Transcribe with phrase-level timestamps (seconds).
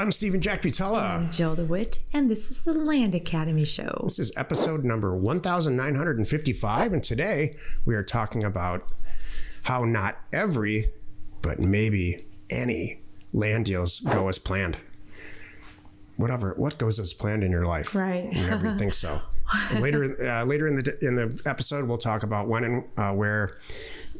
[0.00, 1.02] I'm Steven Jack Butala.
[1.02, 4.02] I'm Jill DeWit, and this is the Land Academy Show.
[4.04, 8.92] This is episode number 1955, and today we are talking about
[9.64, 10.92] how not every,
[11.42, 13.00] but maybe any
[13.32, 14.76] land deals go as planned.
[16.16, 17.92] Whatever, what goes as planned in your life?
[17.96, 18.32] Right.
[18.32, 19.20] You never think so.
[19.80, 23.56] Later, uh, later in the in the episode, we'll talk about when and uh, where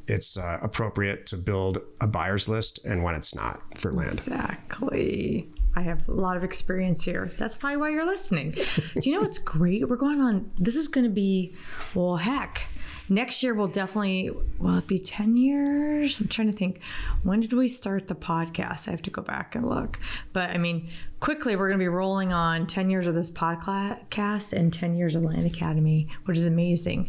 [0.09, 4.15] it's uh, appropriate to build a buyer's list and when it's not for land.
[4.15, 5.53] Exactly.
[5.79, 7.31] I have a lot of experience here.
[7.39, 8.51] That's probably why you're listening.
[8.51, 9.89] Do you know what's great?
[9.89, 11.55] We're going on, this is going to be,
[11.95, 12.67] well, heck.
[13.09, 16.21] Next year will definitely, will it be 10 years?
[16.21, 16.81] I'm trying to think.
[17.23, 18.89] When did we start the podcast?
[18.89, 20.01] I have to go back and look.
[20.33, 20.89] But I mean,
[21.21, 25.15] quickly, we're going to be rolling on 10 years of this podcast and 10 years
[25.15, 27.09] of Land Academy, which is amazing.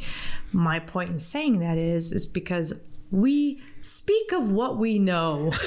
[0.54, 2.72] My point in saying that is, is because
[3.10, 5.52] we speak of what we know.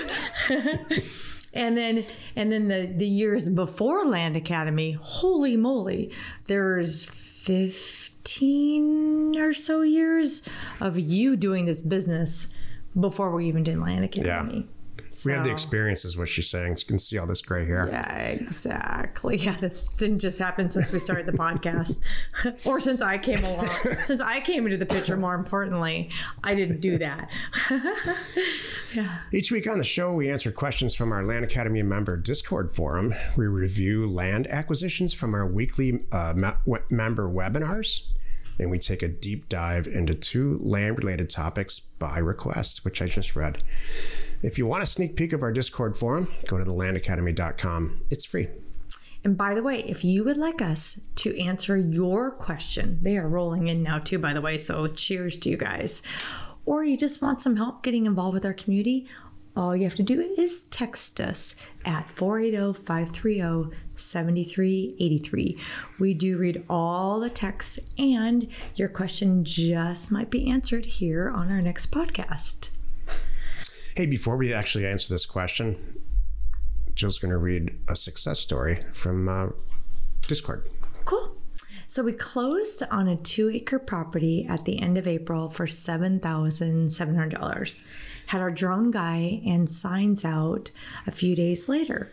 [1.54, 2.04] and then
[2.36, 6.10] and then the the years before land academy holy moly
[6.46, 7.04] there's
[7.44, 10.42] 15 or so years
[10.80, 12.48] of you doing this business
[12.98, 14.62] before we even did land academy yeah.
[15.26, 16.76] We have the experience, is what she's saying.
[16.78, 17.88] You can see all this gray hair.
[17.90, 19.36] Yeah, exactly.
[19.42, 21.98] Yeah, this didn't just happen since we started the podcast,
[22.66, 23.68] or since I came along.
[24.04, 26.10] since I came into the picture, more importantly,
[26.44, 27.30] I didn't do that.
[28.94, 29.18] yeah.
[29.32, 33.14] Each week on the show, we answer questions from our Land Academy member Discord forum.
[33.36, 38.00] We review land acquisitions from our weekly uh, me- member webinars
[38.58, 43.06] and we take a deep dive into two land related topics by request, which I
[43.06, 43.62] just read.
[44.42, 48.02] If you want a sneak peek of our Discord forum, go to thelandacademy.com.
[48.10, 48.48] It's free.
[49.24, 53.28] And by the way, if you would like us to answer your question, they are
[53.28, 54.58] rolling in now too, by the way.
[54.58, 56.02] So cheers to you guys.
[56.66, 59.06] Or you just want some help getting involved with our community,
[59.54, 61.54] all you have to do is text us
[61.84, 65.58] at 480 530 7383.
[65.98, 71.50] We do read all the texts, and your question just might be answered here on
[71.50, 72.70] our next podcast.
[73.94, 76.00] Hey, before we actually answer this question,
[76.94, 79.48] Jill's going to read a success story from uh,
[80.22, 80.70] Discord.
[81.04, 81.36] Cool.
[81.86, 87.84] So we closed on a two acre property at the end of April for $7,700.
[88.28, 90.70] Had our drone guy and signs out
[91.06, 92.10] a few days later.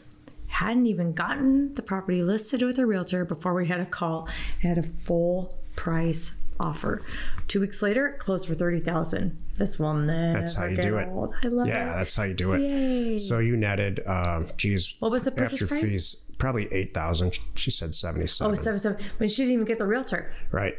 [0.48, 4.28] Hadn't even gotten the property listed with a realtor before we had a call
[4.62, 7.02] and had a full price offer.
[7.48, 9.38] Two weeks later, closed for thirty thousand.
[9.60, 10.40] This one never.
[10.40, 11.34] That's how you do old.
[11.44, 11.46] it.
[11.46, 11.94] I love yeah, it.
[11.96, 12.62] that's how you do it.
[12.62, 13.18] Yay.
[13.18, 15.82] So you netted, uh, geez, what was the purchase after price?
[15.82, 16.16] fees?
[16.38, 17.38] Probably eight thousand.
[17.56, 18.52] She said seventy-seven.
[18.52, 18.98] Oh, seven seven.
[19.18, 20.32] But she didn't even get the realtor.
[20.52, 20.78] Right.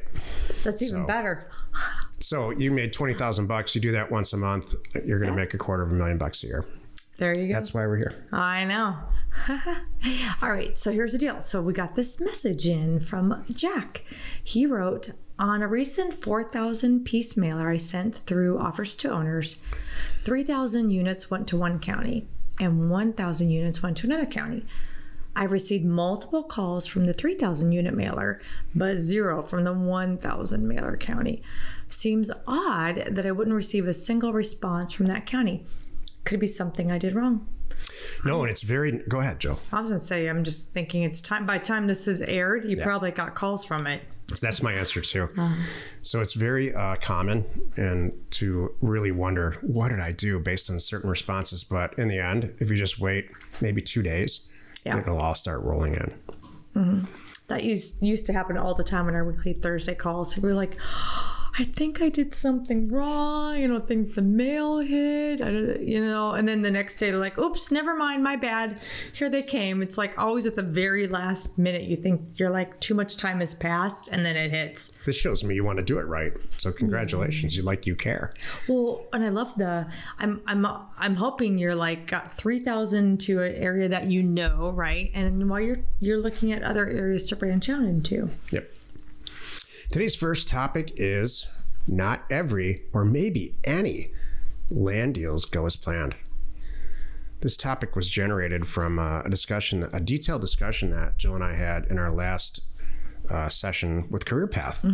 [0.65, 1.49] That's even So- better.
[2.23, 3.75] So you made twenty thousand bucks.
[3.75, 4.75] You do that once a month.
[5.07, 6.67] You're going to make a quarter of a million bucks a year.
[7.17, 7.55] There you go.
[7.55, 8.27] That's why we're here.
[8.31, 8.97] I know.
[10.43, 11.41] All right, so here's the deal.
[11.41, 14.05] So we got this message in from Jack.
[14.45, 19.57] He wrote on a recent 4,000 piece mailer I sent through offers to owners,
[20.25, 22.29] 3,000 units went to one county
[22.61, 24.67] and 1,000 units went to another county.
[25.35, 28.41] I received multiple calls from the 3,000 unit mailer,
[28.75, 31.43] but zero from the 1,000 mailer county.
[31.89, 35.65] Seems odd that I wouldn't receive a single response from that county.
[36.25, 37.49] Could it be something I did wrong?
[38.25, 39.03] No, and it's very.
[39.09, 39.59] Go ahead, Joe.
[39.73, 41.47] I was gonna say, I'm just thinking it's time.
[41.47, 44.03] By the time this is aired, you probably got calls from it.
[44.35, 45.29] So that's my answer too.
[45.37, 45.55] Uh-huh.
[46.03, 47.45] So it's very uh, common,
[47.77, 51.65] and to really wonder what did I do based on certain responses.
[51.65, 53.31] But in the end, if you just wait
[53.61, 54.49] maybe two days,
[54.85, 54.99] Yeah.
[54.99, 57.09] it'll all start rolling in.
[57.49, 60.37] That used used to happen all the time in our weekly Thursday calls.
[60.37, 60.77] We were like,
[61.59, 63.55] I think I did something wrong.
[63.55, 65.41] I don't think the mail hit.
[65.41, 66.33] I don't, you know.
[66.33, 68.81] And then the next day they're like, "Oops, never mind, my bad."
[69.13, 69.83] Here they came.
[69.83, 71.83] It's like always at the very last minute.
[71.83, 74.93] You think you're like too much time has passed, and then it hits.
[75.05, 76.33] This shows me you want to do it right.
[76.59, 78.33] So congratulations, you like you care.
[78.69, 79.87] Well, and I love the.
[80.19, 80.67] I'm I'm
[80.99, 85.11] I'm hoping you're like got three thousand to an area that you know, right?
[85.15, 88.31] And while you're you're looking at other areas to branch out into.
[88.51, 88.69] Yep.
[89.91, 91.49] Today's first topic is
[91.89, 94.13] not every or maybe any
[94.71, 96.15] land deals go as planned.
[97.41, 101.55] This topic was generated from uh, a discussion, a detailed discussion that Jill and I
[101.55, 102.61] had in our last
[103.29, 104.85] uh, session with Career Path.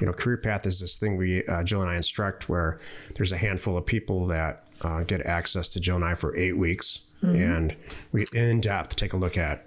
[0.00, 2.80] You know, Career Path is this thing we, uh, Jill and I instruct where
[3.14, 6.56] there's a handful of people that uh, get access to Jill and I for eight
[6.58, 7.00] weeks.
[7.36, 7.76] And
[8.10, 9.66] we in depth take a look at,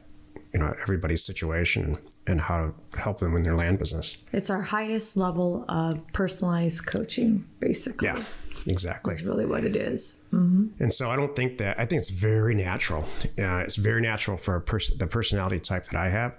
[0.53, 4.17] you know, everybody's situation and how to help them in their land business.
[4.31, 8.07] It's our highest level of personalized coaching, basically.
[8.07, 8.23] Yeah.
[8.67, 9.13] exactly.
[9.13, 10.15] That's really what it is.
[10.31, 13.05] And so I don't think that I think it's very natural.
[13.37, 16.33] Uh, it's very natural for a pers- the personality type that I have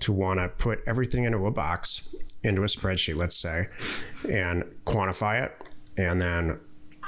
[0.00, 2.02] to want to put everything into a box,
[2.42, 3.68] into a spreadsheet, let's say,
[4.30, 5.56] and quantify it,
[5.96, 6.58] and then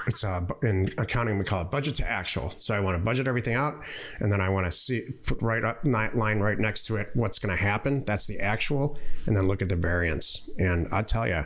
[0.06, 2.52] it's uh, in accounting we call it budget to actual.
[2.58, 3.82] So I want to budget everything out,
[4.18, 7.38] and then I want to see put right up line right next to it what's
[7.38, 8.04] going to happen.
[8.04, 10.48] That's the actual, and then look at the variance.
[10.58, 11.44] And I tell you.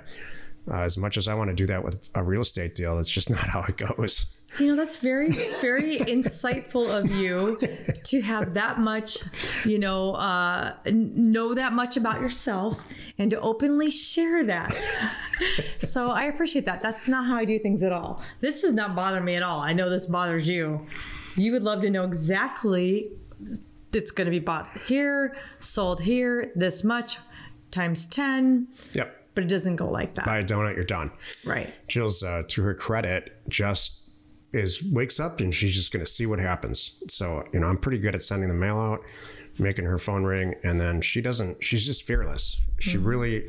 [0.68, 3.08] Uh, as much as I want to do that with a real estate deal, it's
[3.08, 4.26] just not how it goes.
[4.58, 5.30] You know, that's very,
[5.60, 7.58] very insightful of you
[8.04, 9.18] to have that much,
[9.64, 12.82] you know, uh, know that much about yourself
[13.18, 14.74] and to openly share that.
[15.80, 16.80] so I appreciate that.
[16.80, 18.22] That's not how I do things at all.
[18.40, 19.60] This does not bother me at all.
[19.60, 20.86] I know this bothers you.
[21.36, 23.10] You would love to know exactly
[23.92, 27.18] it's going to be bought here, sold here, this much
[27.70, 29.28] times 10, Yep.
[29.34, 30.24] but it doesn't go like that.
[30.24, 31.12] buy a donut, you're done.
[31.44, 31.72] Right.
[31.88, 34.00] Jill's, uh, to her credit, just
[34.52, 37.02] is wakes up and she's just going to see what happens.
[37.08, 39.02] So, you know, I'm pretty good at sending the mail out,
[39.58, 41.62] making her phone ring, and then she doesn't.
[41.62, 42.60] She's just fearless.
[42.78, 43.06] She mm-hmm.
[43.06, 43.48] really,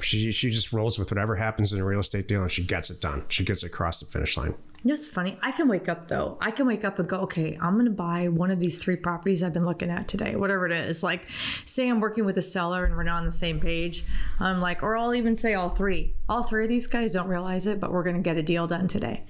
[0.00, 2.90] she she just rolls with whatever happens in a real estate deal, and she gets
[2.90, 3.24] it done.
[3.28, 4.54] She gets it across the finish line.
[4.84, 5.38] It's funny.
[5.42, 6.38] I can wake up though.
[6.40, 8.96] I can wake up and go, okay, I'm going to buy one of these three
[8.96, 11.04] properties I've been looking at today, whatever it is.
[11.04, 11.28] Like,
[11.64, 14.04] say I'm working with a seller and we're not on the same page.
[14.40, 16.14] I'm like, or I'll even say all three.
[16.28, 18.66] All three of these guys don't realize it, but we're going to get a deal
[18.66, 19.24] done today.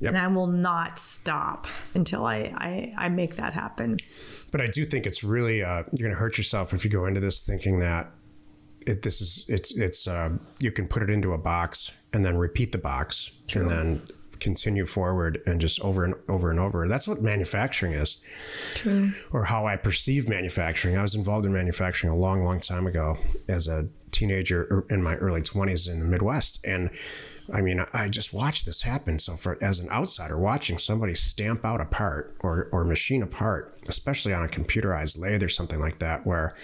[0.00, 0.14] Yep.
[0.14, 3.98] And I will not stop until I, I, I make that happen.
[4.50, 7.06] But I do think it's really uh, you're going to hurt yourself if you go
[7.06, 8.10] into this thinking that
[8.86, 10.30] it, this is it's it's uh,
[10.60, 14.02] you can put it into a box and then repeat the box and then
[14.40, 16.88] continue forward and just over and over and over.
[16.88, 18.18] That's what manufacturing is,
[18.74, 19.12] True.
[19.32, 20.96] or how I perceive manufacturing.
[20.96, 23.18] I was involved in manufacturing a long, long time ago
[23.48, 26.90] as a teenager er, in my early 20s in the Midwest, and
[27.52, 29.18] I mean, I just watched this happen.
[29.18, 33.26] So, for as an outsider watching somebody stamp out a part or or machine a
[33.26, 36.54] part, especially on a computerized lathe or something like that, where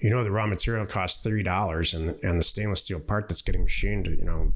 [0.00, 3.42] you know the raw material costs three dollars, and and the stainless steel part that's
[3.42, 4.52] getting machined, you know,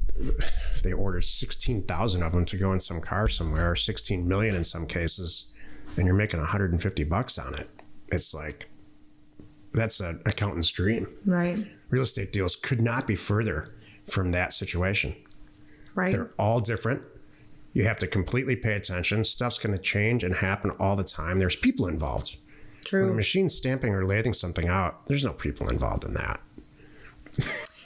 [0.83, 4.53] they ordered sixteen thousand of them to go in some car somewhere, or sixteen million
[4.53, 5.51] in some cases,
[5.95, 7.69] and you're making one hundred and fifty bucks on it.
[8.11, 8.67] It's like
[9.73, 11.07] that's an accountant's dream.
[11.25, 11.65] Right.
[11.89, 13.73] Real estate deals could not be further
[14.11, 15.15] from that situation.
[15.95, 16.11] Right.
[16.11, 17.03] They're all different.
[17.73, 19.23] You have to completely pay attention.
[19.23, 21.39] Stuff's going to change and happen all the time.
[21.39, 22.37] There's people involved.
[22.91, 23.13] When a True.
[23.13, 26.41] machine's stamping or lathing something out, there's no people involved in that.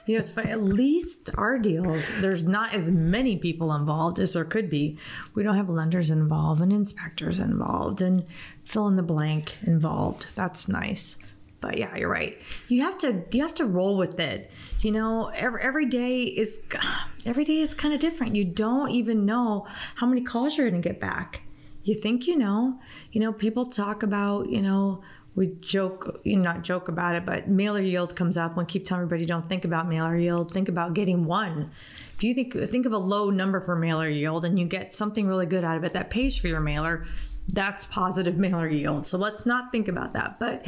[0.07, 0.51] You know, it's funny.
[0.51, 4.97] At least our deals, there's not as many people involved as there could be.
[5.33, 8.23] We don't have lenders involved and inspectors involved and
[8.63, 10.27] fill in the blank involved.
[10.35, 11.17] That's nice.
[11.61, 12.39] But yeah, you're right.
[12.67, 14.51] You have to you have to roll with it.
[14.81, 16.61] You know, every, every day is
[17.25, 18.35] every day is kind of different.
[18.35, 21.41] You don't even know how many calls you're going to get back.
[21.83, 22.79] You think you know.
[23.11, 25.03] You know, people talk about, you know,
[25.35, 28.55] we joke, you know, not joke about it, but mailer yield comes up.
[28.55, 31.71] When keep telling everybody, don't think about mailer yield, think about getting one.
[32.15, 35.27] If you think think of a low number for mailer yield and you get something
[35.27, 37.05] really good out of it that pays for your mailer,
[37.47, 39.05] that's positive mailer yield.
[39.05, 40.39] So let's not think about that.
[40.39, 40.65] But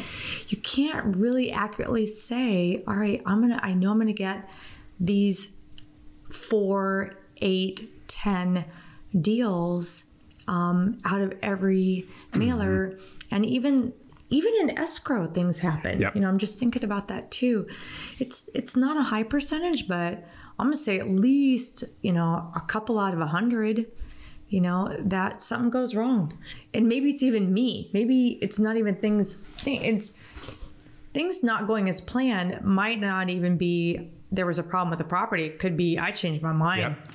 [0.49, 4.49] you can't really accurately say, all right, I'm gonna, I know I'm gonna get
[4.99, 5.49] these
[6.29, 8.65] four, eight, ten
[9.19, 10.05] deals
[10.47, 12.97] um, out of every mailer,
[13.31, 13.93] and even
[14.29, 16.01] even in escrow things happen.
[16.01, 16.15] Yep.
[16.15, 17.67] You know, I'm just thinking about that too.
[18.19, 20.25] It's it's not a high percentage, but
[20.59, 23.87] I'm gonna say at least you know a couple out of a hundred.
[24.49, 26.31] You know that something goes wrong,
[26.73, 27.89] and maybe it's even me.
[27.93, 29.37] Maybe it's not even things.
[29.65, 30.13] It's
[31.13, 32.63] things not going as planned.
[32.63, 35.43] Might not even be there was a problem with the property.
[35.45, 37.07] It could be I changed my mind Yep.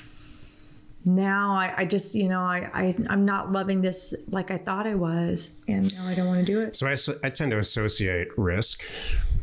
[1.04, 4.86] now I, I just you know I, I i'm not loving this like i thought
[4.86, 7.58] i was and now i don't want to do it So i, I tend to
[7.58, 8.84] associate risk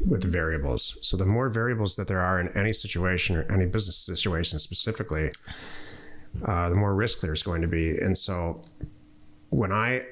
[0.07, 0.97] with variables.
[1.01, 5.31] So the more variables that there are in any situation or any business situation specifically,
[6.45, 7.97] uh, the more risk there's going to be.
[7.97, 8.61] And so
[9.49, 10.05] when I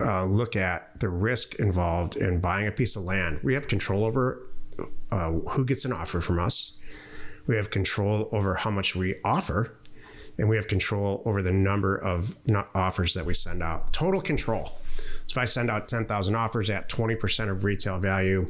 [0.00, 4.04] uh, look at the risk involved in buying a piece of land, we have control
[4.04, 4.46] over
[5.10, 6.72] uh, who gets an offer from us.
[7.46, 9.76] We have control over how much we offer,
[10.38, 12.36] and we have control over the number of
[12.74, 13.92] offers that we send out.
[13.92, 14.78] Total control.
[15.26, 18.48] So if I send out 10,000 offers at 20% of retail value,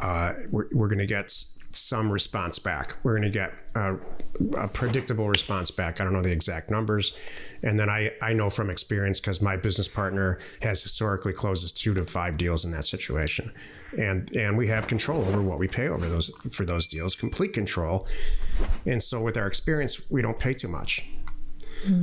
[0.00, 2.94] uh, we're, we're going to get some response back.
[3.02, 3.96] We're going to get a,
[4.56, 6.00] a predictable response back.
[6.00, 7.12] I don't know the exact numbers.
[7.62, 11.92] And then I, I know from experience because my business partner has historically closes two
[11.94, 13.52] to five deals in that situation.
[13.98, 17.52] And, and we have control over what we pay over those for those deals, complete
[17.52, 18.06] control.
[18.86, 21.04] And so with our experience, we don't pay too much.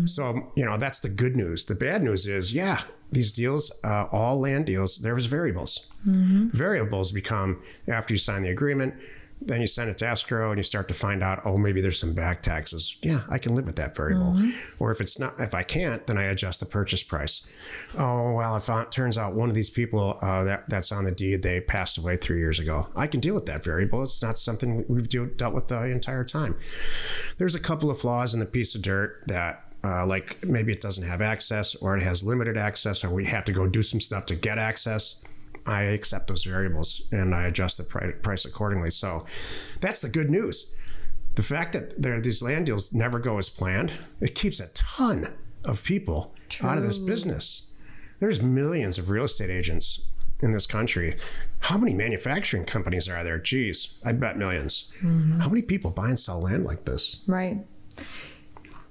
[0.05, 1.65] So, you know, that's the good news.
[1.65, 5.87] The bad news is, yeah, these deals, uh, all land deals, there's variables.
[6.55, 8.93] Variables become after you sign the agreement,
[9.45, 11.99] then you send it to escrow and you start to find out, oh, maybe there's
[11.99, 12.97] some back taxes.
[13.01, 14.37] Yeah, I can live with that variable.
[14.79, 17.45] Or if it's not, if I can't, then I adjust the purchase price.
[17.97, 21.11] Oh, well, if it turns out one of these people uh, that, that's on the
[21.11, 24.03] deed, they passed away three years ago, I can deal with that variable.
[24.03, 26.57] It's not something we've deal, dealt with the entire time.
[27.37, 30.79] There's a couple of flaws in the piece of dirt that uh, like maybe it
[30.79, 33.99] doesn't have access or it has limited access or we have to go do some
[33.99, 35.21] stuff to get access
[35.65, 38.89] i accept those variables and i adjust the pri- price accordingly.
[38.89, 39.25] So
[39.79, 40.75] that's the good news.
[41.35, 45.33] The fact that there these land deals never go as planned it keeps a ton
[45.63, 47.67] of people out of this business.
[48.19, 50.01] There's millions of real estate agents
[50.41, 51.15] in this country.
[51.59, 53.39] How many manufacturing companies are there?
[53.39, 55.39] Geez i bet 1000000s mm-hmm.
[55.39, 57.21] how many people buy and sell land like this?
[57.27, 57.65] Right.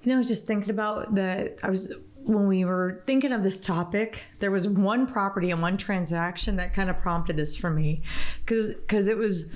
[0.03, 1.57] You know, I was just thinking about the.
[1.63, 4.25] I was when we were thinking of this topic.
[4.39, 8.03] There was one property and one transaction that kind of prompted this for me,
[8.45, 9.47] because because it was.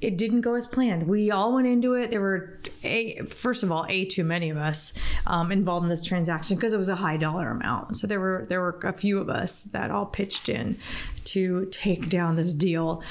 [0.00, 1.08] It didn't go as planned.
[1.08, 2.10] We all went into it.
[2.10, 4.92] There were, a, first of all, a too many of us
[5.26, 7.96] um, involved in this transaction because it was a high dollar amount.
[7.96, 10.76] So there were there were a few of us that all pitched in
[11.24, 13.02] to take down this deal.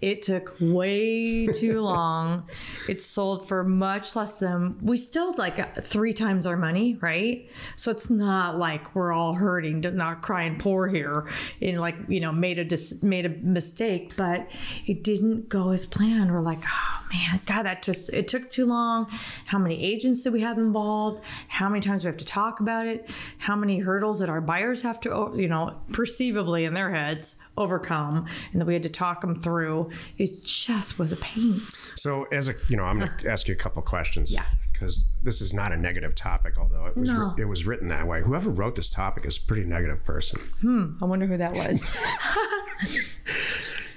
[0.00, 2.48] It took way too long.
[2.88, 7.50] It sold for much less than we still like three times our money, right?
[7.76, 11.28] So it's not like we're all hurting, not crying poor here,
[11.60, 14.48] and like you know made a dis- made a mistake, but
[14.86, 16.32] it didn't go as planned.
[16.32, 19.06] We're like, oh man, God, that just it took too long.
[19.46, 21.22] How many agents did we have involved?
[21.48, 23.08] How many times we have to talk about it?
[23.38, 28.26] How many hurdles that our buyers have to, you know, perceivably in their heads overcome,
[28.52, 29.90] and that we had to talk them through.
[30.18, 31.60] It just was a pain.
[31.96, 34.32] So, as a you know, I'm going to ask you a couple questions.
[34.32, 34.44] Yeah.
[34.72, 37.34] Because this is not a negative topic, although it was No.
[37.38, 38.22] it was written that way.
[38.22, 40.40] Whoever wrote this topic is a pretty negative person.
[40.62, 40.94] Hmm.
[41.02, 41.86] I wonder who that was.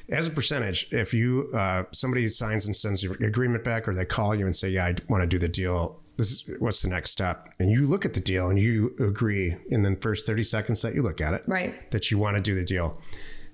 [0.09, 4.03] As a percentage, if you uh, somebody signs and sends your agreement back, or they
[4.03, 6.89] call you and say, "Yeah, I want to do the deal," this is what's the
[6.89, 10.43] next step, and you look at the deal and you agree in the first 30
[10.43, 11.89] seconds that you look at it, Right.
[11.91, 13.01] that you want to do the deal.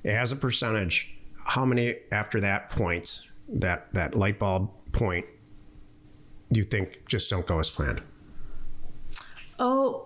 [0.05, 1.13] As a percentage,
[1.45, 5.25] how many after that point, that that light bulb point,
[6.51, 8.01] do you think just don't go as planned?
[9.59, 10.05] oh,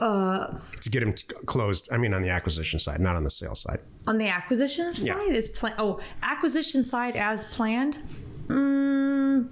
[0.00, 1.88] uh, to get them t- closed.
[1.92, 3.80] I mean, on the acquisition side, not on the sales side.
[4.06, 5.32] on the acquisition side Yeah.
[5.36, 5.74] is plan.
[5.78, 7.98] Oh, acquisition side as planned.
[8.46, 9.48] Mm,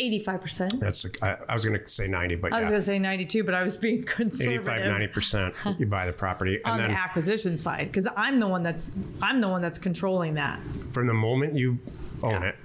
[0.00, 0.80] Eighty-five percent.
[0.80, 3.44] That's I, I was going to say ninety, but I was going to say ninety-two,
[3.44, 5.54] but I was being 85, conservative 90 percent.
[5.78, 8.98] You buy the property, and on then the acquisition side because I'm the one that's
[9.20, 10.60] I'm the one that's controlling that.
[10.92, 11.78] from the moment you
[12.22, 12.48] own Yeah.
[12.48, 12.56] it,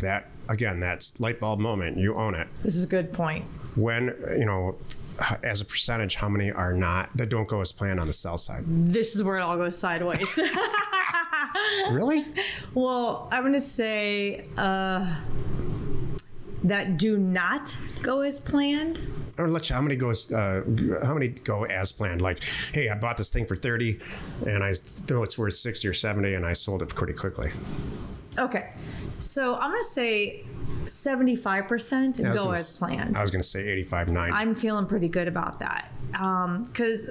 [0.00, 1.96] that again, that's light bulb moment.
[1.96, 2.48] You own it.
[2.62, 3.44] This is a good point.
[3.74, 4.76] When you know,
[5.42, 8.36] as a percentage, how many are not that don't go as planned on the sell
[8.38, 8.64] side?
[8.66, 10.38] This is where it all goes sideways.
[11.90, 12.24] Really?
[12.74, 15.14] well, I'm going to say uh,
[16.64, 19.00] that do not go as planned.
[19.38, 20.32] Or let's how many goes?
[20.32, 20.62] Uh,
[21.04, 22.22] how many go as planned?
[22.22, 24.00] Like, hey, I bought this thing for thirty,
[24.46, 24.72] and I
[25.10, 27.50] know it's worth sixty or seventy, and I sold it pretty quickly.
[28.38, 28.70] Okay,
[29.18, 30.44] so I'm going to say
[30.84, 33.16] 75% I was go gonna as planned.
[33.16, 34.32] I was going to say 85, 90.
[34.32, 35.90] I'm feeling pretty good about that
[36.64, 37.10] because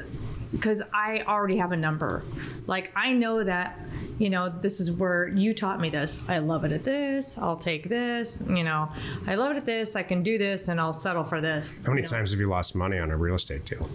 [0.51, 2.23] because I already have a number.
[2.65, 3.79] Like I know that
[4.17, 6.21] you know this is where you taught me this.
[6.27, 7.37] I love it at this.
[7.37, 8.41] I'll take this.
[8.47, 8.91] You know,
[9.27, 9.95] I love it at this.
[9.95, 11.83] I can do this, and I'll settle for this.
[11.85, 13.89] How many times have you lost money on a real estate deal?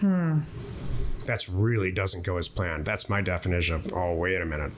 [0.00, 0.40] Hmm.
[1.26, 2.86] That's really doesn't go as planned.
[2.86, 4.72] That's my definition of, oh, wait a minute.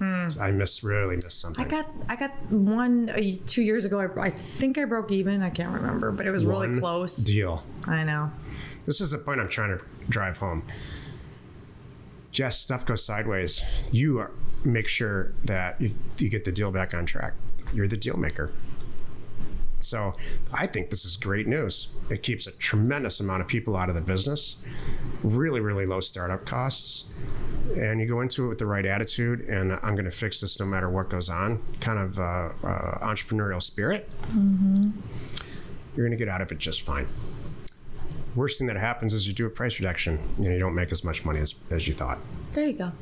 [0.00, 1.64] I miss really miss something.
[1.64, 4.00] I got I got one uh, two years ago.
[4.00, 5.42] I, I think I broke even.
[5.42, 7.16] I can't remember, but it was really close.
[7.16, 7.64] Deal.
[7.86, 8.30] I know.
[8.86, 10.64] This is the point I'm trying to drive home.
[12.30, 13.62] Jess, stuff goes sideways.
[13.90, 14.30] You are,
[14.64, 17.34] make sure that you, you get the deal back on track.
[17.72, 18.52] You're the deal maker.
[19.80, 20.14] So
[20.52, 21.88] I think this is great news.
[22.10, 24.56] It keeps a tremendous amount of people out of the business,
[25.22, 27.04] really, really low startup costs.
[27.76, 30.58] And you go into it with the right attitude, and I'm going to fix this
[30.58, 32.22] no matter what goes on, kind of uh,
[32.64, 34.08] uh, entrepreneurial spirit.
[34.34, 37.08] You're going to get out of it just fine
[38.38, 41.04] worst thing that happens is you do a price reduction and you don't make as
[41.04, 42.18] much money as, as you thought.
[42.52, 42.92] There you go.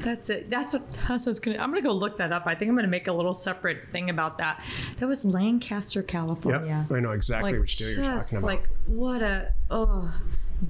[0.00, 0.50] That's it.
[0.50, 1.58] That's what, that's what I was gonna.
[1.58, 2.46] I'm gonna go look that up.
[2.46, 4.62] I think I'm gonna make a little separate thing about that.
[4.96, 6.86] That was Lancaster, California.
[6.90, 8.46] I know exactly Like which deal you're talking about.
[8.46, 10.12] like what a oh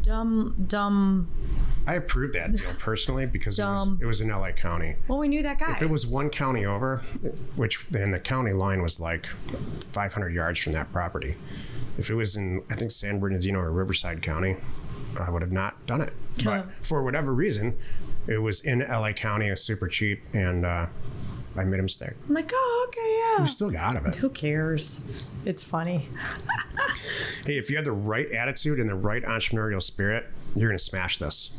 [0.00, 1.28] Dumb, dumb.
[1.86, 4.96] I approved that deal personally because it was, it was in LA County.
[5.08, 5.72] Well, we knew that guy.
[5.72, 7.02] If it was one county over,
[7.56, 9.26] which then the county line was like
[9.92, 11.36] 500 yards from that property.
[11.98, 14.56] If it was in, I think, San Bernardino or Riverside County,
[15.20, 16.14] I would have not done it.
[16.42, 17.76] But for whatever reason,
[18.26, 19.48] it was in LA County.
[19.48, 20.86] It was super cheap, and uh,
[21.56, 22.14] I made a mistake.
[22.28, 23.42] I'm like, oh, okay, yeah.
[23.42, 24.14] We still got out of it.
[24.16, 25.00] Who cares?
[25.44, 26.08] It's funny.
[27.44, 30.82] Hey, if you have the right attitude and the right entrepreneurial spirit, you're going to
[30.82, 31.50] smash this.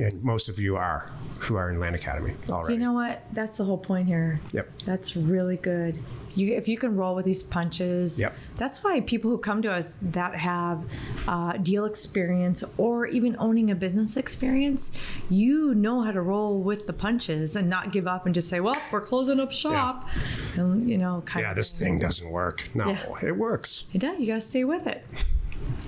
[0.00, 2.74] And most of you are who are in Land Academy already.
[2.74, 3.22] You know what?
[3.32, 4.40] That's the whole point here.
[4.52, 4.82] Yep.
[4.84, 5.98] That's really good.
[6.36, 8.34] You, if you can roll with these punches, Yep.
[8.56, 10.84] that's why people who come to us that have
[11.26, 14.92] uh, deal experience or even owning a business experience,
[15.30, 18.60] you know how to roll with the punches and not give up and just say,
[18.60, 20.08] "Well, we're closing up shop,"
[20.56, 21.56] and you know, kind yeah, of.
[21.56, 22.68] this thing doesn't work.
[22.74, 23.14] No, Yeah.
[23.22, 23.84] it works.
[23.94, 24.20] It does.
[24.20, 25.04] You got to stay with it.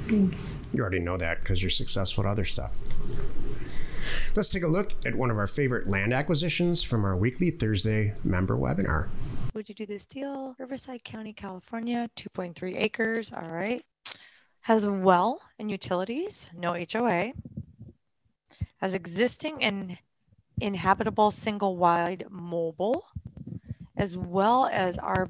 [0.09, 2.81] You already know that because you're successful at other stuff.
[4.35, 8.14] Let's take a look at one of our favorite land acquisitions from our weekly Thursday
[8.25, 9.09] member webinar.
[9.59, 10.55] Would you do this deal?
[10.57, 13.33] Riverside County, California, 2.3 acres.
[13.33, 13.85] All right.
[14.61, 17.33] Has a well and utilities, no HOA.
[18.77, 19.99] Has existing and
[20.61, 23.05] inhabitable single wide mobile,
[23.97, 25.29] as well as our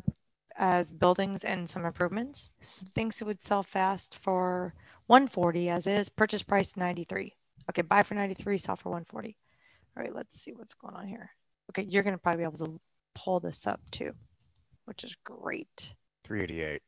[0.56, 2.50] as buildings and some improvements.
[2.60, 4.74] Thinks it would sell fast for
[5.06, 6.10] 140 as is.
[6.10, 7.34] Purchase price 93.
[7.70, 9.38] Okay, buy for 93, sell for 140.
[9.96, 11.30] All right, let's see what's going on here.
[11.70, 12.78] Okay, you're gonna probably be able to
[13.24, 14.12] pull this up too,
[14.84, 15.94] which is great.
[16.24, 16.82] 388.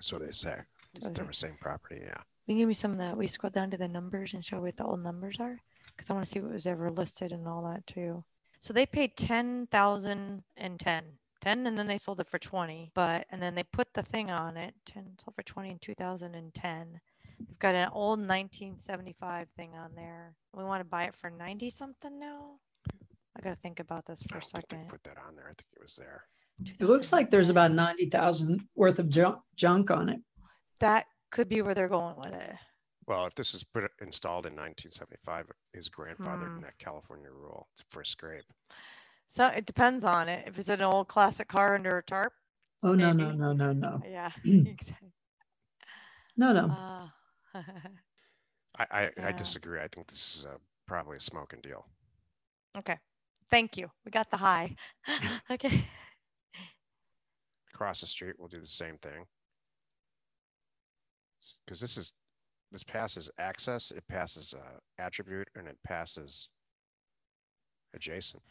[0.00, 0.56] So they say.
[0.94, 2.20] It's the same property, yeah.
[2.46, 3.16] You give me some of that?
[3.16, 5.58] We scroll down to the numbers and show what the old numbers are?
[5.88, 8.24] Because I want to see what was ever listed and all that too.
[8.60, 11.04] So they paid 10,000 and 10.
[11.42, 12.92] 10 and then they sold it for 20.
[12.94, 14.74] But and then they put the thing on it.
[14.86, 17.00] 10 sold for 20 in 2010.
[17.38, 20.34] They've got an old 1975 thing on there.
[20.54, 22.58] We want to buy it for 90 something now.
[23.36, 24.88] I got to think about this for I a don't think they second.
[24.88, 25.44] put that on there.
[25.44, 26.22] I think it was there.
[26.80, 30.20] It looks like there's about ninety thousand worth of junk, junk on it.
[30.80, 32.54] that could be where they're going with it.
[33.06, 36.56] Well, if this is put installed in 1975, it is grandfathered Hmm.
[36.56, 38.44] in that California rule for a scrape.
[39.28, 40.44] So it depends on it.
[40.48, 42.32] If it's an old classic car under a tarp,
[42.82, 44.30] Oh, no, no, no, no, no, yeah.
[44.44, 45.12] Exactly.
[46.36, 46.68] no, no.
[46.70, 47.12] Ah.
[48.78, 49.80] I, I, I disagree.
[49.80, 51.86] I think this is a, probably a smoking deal.
[52.78, 52.98] okay.
[53.50, 53.90] Thank you.
[54.04, 54.74] We got the high.
[55.50, 55.86] okay.
[57.72, 59.24] Across the street, we'll do the same thing.
[61.64, 62.12] Because this is,
[62.72, 66.48] this passes access, it passes uh, attribute, and it passes
[67.94, 68.42] adjacent.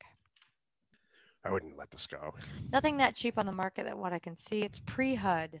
[0.00, 0.10] Okay.
[1.44, 2.34] I wouldn't let this go.
[2.72, 4.62] Nothing that cheap on the market that what I can see.
[4.62, 5.60] It's pre-HUD,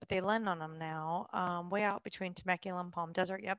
[0.00, 1.28] but they lend on them now.
[1.32, 3.42] Um, way out between Temecula and Palm Desert.
[3.42, 3.58] Yep.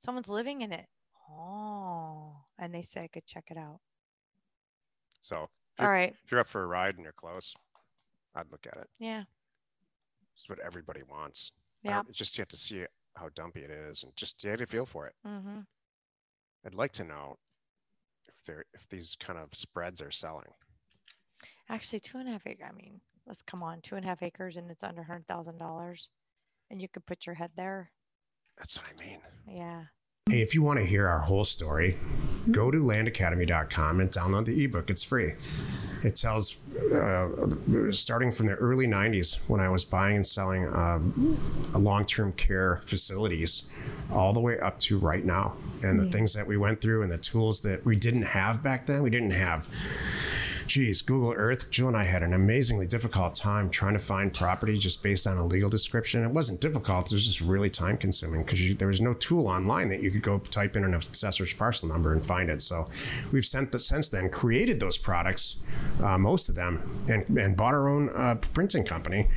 [0.00, 0.86] Someone's living in it.
[1.30, 3.80] Oh, and they say I could check it out.
[5.22, 6.14] So if All you're, right.
[6.24, 7.54] if you're up for a ride and you're close,
[8.34, 8.88] I'd look at it.
[8.98, 9.22] Yeah.
[10.36, 11.52] It's what everybody wants.
[11.82, 12.02] Yeah.
[12.12, 12.84] just you have to see
[13.16, 15.14] how dumpy it is and just you have to feel for it.
[15.26, 15.60] Mm-hmm.
[16.66, 17.36] I'd like to know
[18.26, 20.52] if they're if these kind of spreads are selling.
[21.68, 22.68] Actually, two and a half acre.
[22.68, 25.58] I mean, let's come on, two and a half acres, and it's under hundred thousand
[25.58, 26.10] dollars,
[26.70, 27.90] and you could put your head there.
[28.56, 29.18] That's what I mean.
[29.48, 29.82] Yeah.
[30.30, 31.98] Hey, if you want to hear our whole story,
[32.52, 34.88] go to landacademy.com and download the ebook.
[34.88, 35.32] It's free.
[36.04, 36.60] It tells,
[36.94, 37.28] uh,
[37.90, 42.80] starting from the early 90s when I was buying and selling um, long term care
[42.84, 43.64] facilities,
[44.12, 47.10] all the way up to right now, and the things that we went through and
[47.10, 49.02] the tools that we didn't have back then.
[49.02, 49.68] We didn't have
[50.72, 54.78] geez, Google Earth, Jill and I had an amazingly difficult time trying to find property
[54.78, 56.24] just based on a legal description.
[56.24, 59.90] It wasn't difficult, it was just really time consuming because there was no tool online
[59.90, 62.62] that you could go type in an assessor's parcel number and find it.
[62.62, 62.86] So
[63.30, 65.56] we've sent the, since then created those products,
[66.02, 69.28] uh, most of them, and, and bought our own uh, printing company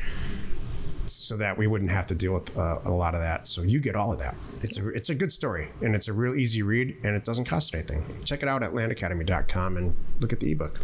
[1.07, 3.45] so that we wouldn't have to deal with uh, a lot of that.
[3.45, 4.35] So you get all of that.
[4.61, 7.45] It's a it's a good story and it's a real easy read and it doesn't
[7.45, 8.05] cost anything.
[8.23, 10.79] Check it out at landacademy.com and look at the ebook.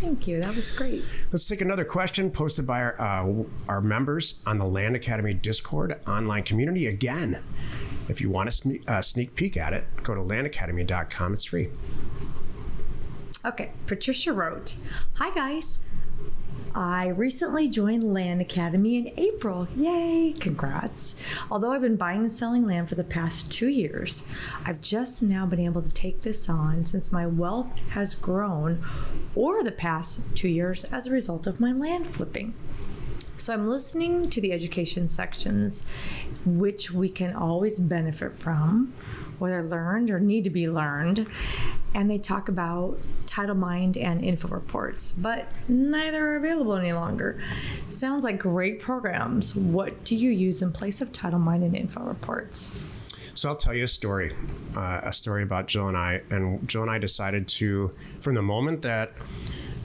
[0.00, 0.42] Thank you.
[0.42, 1.02] That was great.
[1.32, 5.98] Let's take another question posted by our, uh, our members on the Land Academy Discord
[6.06, 6.86] online community.
[6.86, 7.42] Again,
[8.08, 11.32] if you want a sne- uh, sneak peek at it, go to landacademy.com.
[11.32, 11.70] It's free.
[13.44, 14.76] Okay, Patricia wrote
[15.14, 15.78] Hi, guys.
[16.76, 19.66] I recently joined Land Academy in April.
[19.74, 21.14] Yay, congrats.
[21.50, 24.24] Although I've been buying and selling land for the past two years,
[24.62, 28.84] I've just now been able to take this on since my wealth has grown
[29.34, 32.52] over the past two years as a result of my land flipping.
[33.36, 35.82] So I'm listening to the education sections,
[36.44, 38.92] which we can always benefit from,
[39.38, 41.26] whether learned or need to be learned.
[41.94, 47.40] And they talk about TitleMind and info reports, but neither are available any longer.
[47.88, 49.54] Sounds like great programs.
[49.54, 52.70] What do you use in place of TitleMind and info reports?
[53.34, 54.34] So I'll tell you a story,
[54.76, 56.22] uh, a story about Jill and I.
[56.30, 59.12] And Jill and I decided to, from the moment that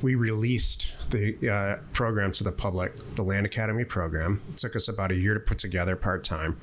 [0.02, 4.88] we released the uh, program to the public, the Land Academy program, it took us
[4.88, 6.60] about a year to put together part time.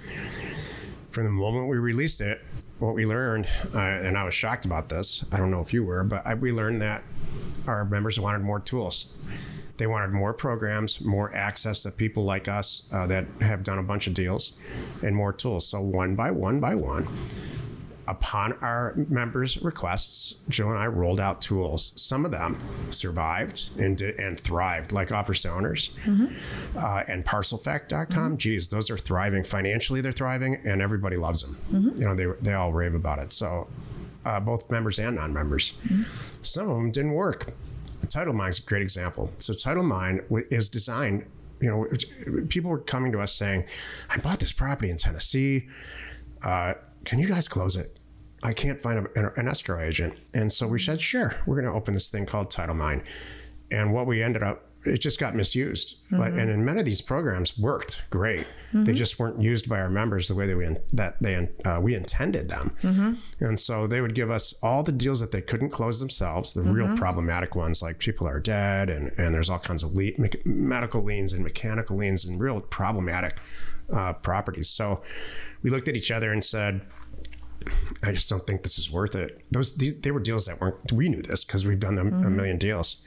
[1.10, 2.42] From the moment we released it,
[2.78, 5.24] what we learned, uh, and I was shocked about this.
[5.32, 7.02] I don't know if you were, but I, we learned that
[7.66, 9.12] our members wanted more tools.
[9.78, 13.82] They wanted more programs, more access to people like us uh, that have done a
[13.82, 14.52] bunch of deals,
[15.02, 15.66] and more tools.
[15.66, 17.08] So one by one by one,
[18.08, 21.92] upon our members' requests, Jill and I rolled out tools.
[21.94, 22.58] Some of them
[22.90, 26.78] survived and did, and thrived, like Offer Owners mm-hmm.
[26.78, 28.08] uh, and ParcelFact.com.
[28.08, 28.36] Mm-hmm.
[28.36, 30.00] Geez, those are thriving financially.
[30.00, 31.58] They're thriving, and everybody loves them.
[31.70, 31.96] Mm-hmm.
[31.96, 33.30] You know, they they all rave about it.
[33.30, 33.68] So,
[34.24, 35.74] uh, both members and non-members.
[35.84, 36.02] Mm-hmm.
[36.42, 37.52] Some of them didn't work.
[38.06, 39.30] TitleMind's a great example.
[39.36, 41.26] So TitleMind is designed,
[41.60, 43.64] you know, people were coming to us saying,
[44.08, 45.68] I bought this property in Tennessee.
[46.42, 47.97] Uh, can you guys close it?
[48.42, 50.18] I can't find a, an escrow agent.
[50.34, 53.04] And so we said, sure, we're going to open this thing called Title TitleMind.
[53.70, 55.96] And what we ended up it just got misused.
[56.06, 56.16] Mm-hmm.
[56.18, 58.46] But, and in many of these programs worked great.
[58.68, 58.84] Mm-hmm.
[58.84, 61.94] They just weren't used by our members the way that we that they uh, we
[61.94, 62.76] intended them.
[62.82, 63.44] Mm-hmm.
[63.44, 66.62] And so they would give us all the deals that they couldn't close themselves, the
[66.62, 66.94] real mm-hmm.
[66.94, 71.02] problematic ones, like people are dead, and and there's all kinds of le- me- medical
[71.02, 73.38] liens and mechanical liens and real problematic
[73.92, 74.68] uh, properties.
[74.68, 75.02] So
[75.62, 76.82] we looked at each other and said.
[78.02, 79.42] I just don't think this is worth it.
[79.50, 80.92] Those these, they were deals that weren't.
[80.92, 82.36] We knew this because we've done a, a mm-hmm.
[82.36, 83.02] million deals.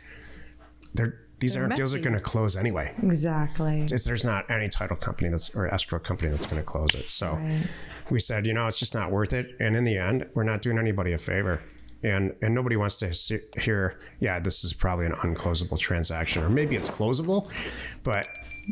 [0.93, 1.79] They're these They're aren't messy.
[1.79, 2.93] deals that are going to close anyway.
[3.01, 3.81] Exactly.
[3.91, 7.09] It's, there's not any title company that's or escrow company that's going to close it.
[7.09, 7.67] So right.
[8.11, 9.55] we said, you know, it's just not worth it.
[9.59, 11.61] And in the end, we're not doing anybody a favor
[12.03, 16.75] and and nobody wants to hear yeah this is probably an unclosable transaction or maybe
[16.75, 17.49] it's closable
[18.03, 18.27] but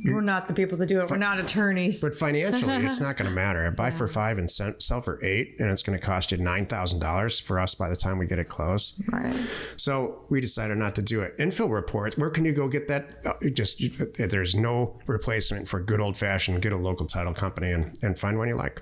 [0.06, 1.10] we're not the people to do it.
[1.10, 2.02] We're not attorneys.
[2.02, 3.70] But financially it's not going to matter.
[3.72, 3.96] Buy yeah.
[3.96, 7.76] for five and sell for eight and it's going to cost you $9000 for us
[7.76, 9.02] by the time we get it closed.
[9.12, 9.36] Right.
[9.78, 11.38] So we decided not to do it.
[11.38, 13.26] Infill reports where can you go get that?
[13.26, 13.82] Uh, just
[14.18, 18.38] there's no replacement for good old fashioned get a local title company and, and find
[18.38, 18.82] one you like.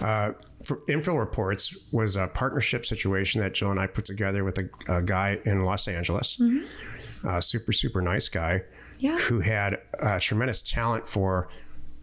[0.00, 0.32] Uh,
[0.64, 4.68] for Info Reports was a partnership situation that Jill and I put together with a,
[4.88, 7.28] a guy in Los Angeles, mm-hmm.
[7.28, 8.62] a super super nice guy,
[8.98, 9.18] yeah.
[9.18, 11.48] who had uh, tremendous talent for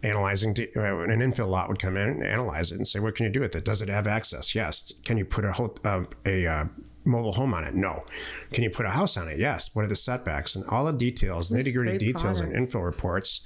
[0.02, 3.24] analyzing uh, an infill lot would come in and analyze it and say, what can
[3.24, 3.64] you do with it?
[3.64, 4.54] Does it have access?
[4.54, 4.92] Yes.
[5.04, 6.64] Can you put a whole, uh, a uh,
[7.04, 7.74] mobile home on it?
[7.74, 8.04] No.
[8.52, 9.38] Can you put a house on it?
[9.38, 9.74] Yes.
[9.74, 12.42] What are the setbacks and all the details, nitty gritty details product.
[12.42, 13.42] and info reports.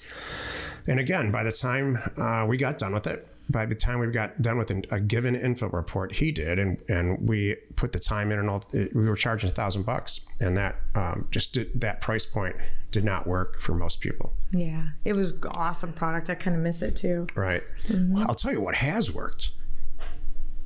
[0.87, 4.07] And again, by the time uh, we got done with it, by the time we
[4.09, 8.33] got done with a given info report, he did, and and we put the time
[8.33, 8.65] in and all.
[8.73, 12.57] We were charging a thousand bucks, and that um, just did, that price point
[12.91, 14.35] did not work for most people.
[14.51, 16.31] Yeah, it was awesome product.
[16.31, 17.27] I kind of miss it too.
[17.35, 17.63] Right.
[17.85, 18.15] Mm-hmm.
[18.15, 19.53] Well, I'll tell you what has worked,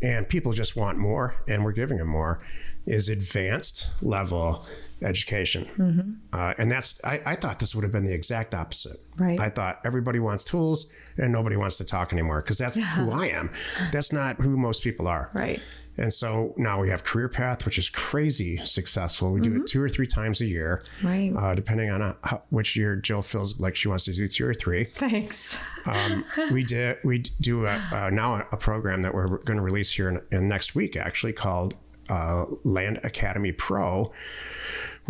[0.02, 2.40] and people just want more, and we're giving them more.
[2.86, 4.66] Is advanced level
[5.02, 5.68] education.
[5.76, 6.10] Mm-hmm.
[6.32, 8.98] Uh, and that's, I, I, thought this would have been the exact opposite.
[9.16, 9.38] Right.
[9.40, 12.84] I thought everybody wants tools and nobody wants to talk anymore because that's yeah.
[12.84, 13.50] who I am.
[13.92, 15.30] That's not who most people are.
[15.32, 15.60] Right.
[16.00, 19.32] And so now we have Career Path, which is crazy successful.
[19.32, 19.42] We mm-hmm.
[19.42, 19.64] do it mm-hmm.
[19.66, 21.32] two or three times a year, right?
[21.36, 24.46] Uh, depending on uh, how, which year Jill feels like she wants to do two
[24.46, 24.84] or three.
[24.84, 25.58] Thanks.
[25.86, 26.98] Um, we did.
[27.04, 30.22] We do a, uh, now a, a, program that we're going to release here in,
[30.30, 31.76] in, next week, actually called
[32.08, 34.10] uh, Land Academy Pro,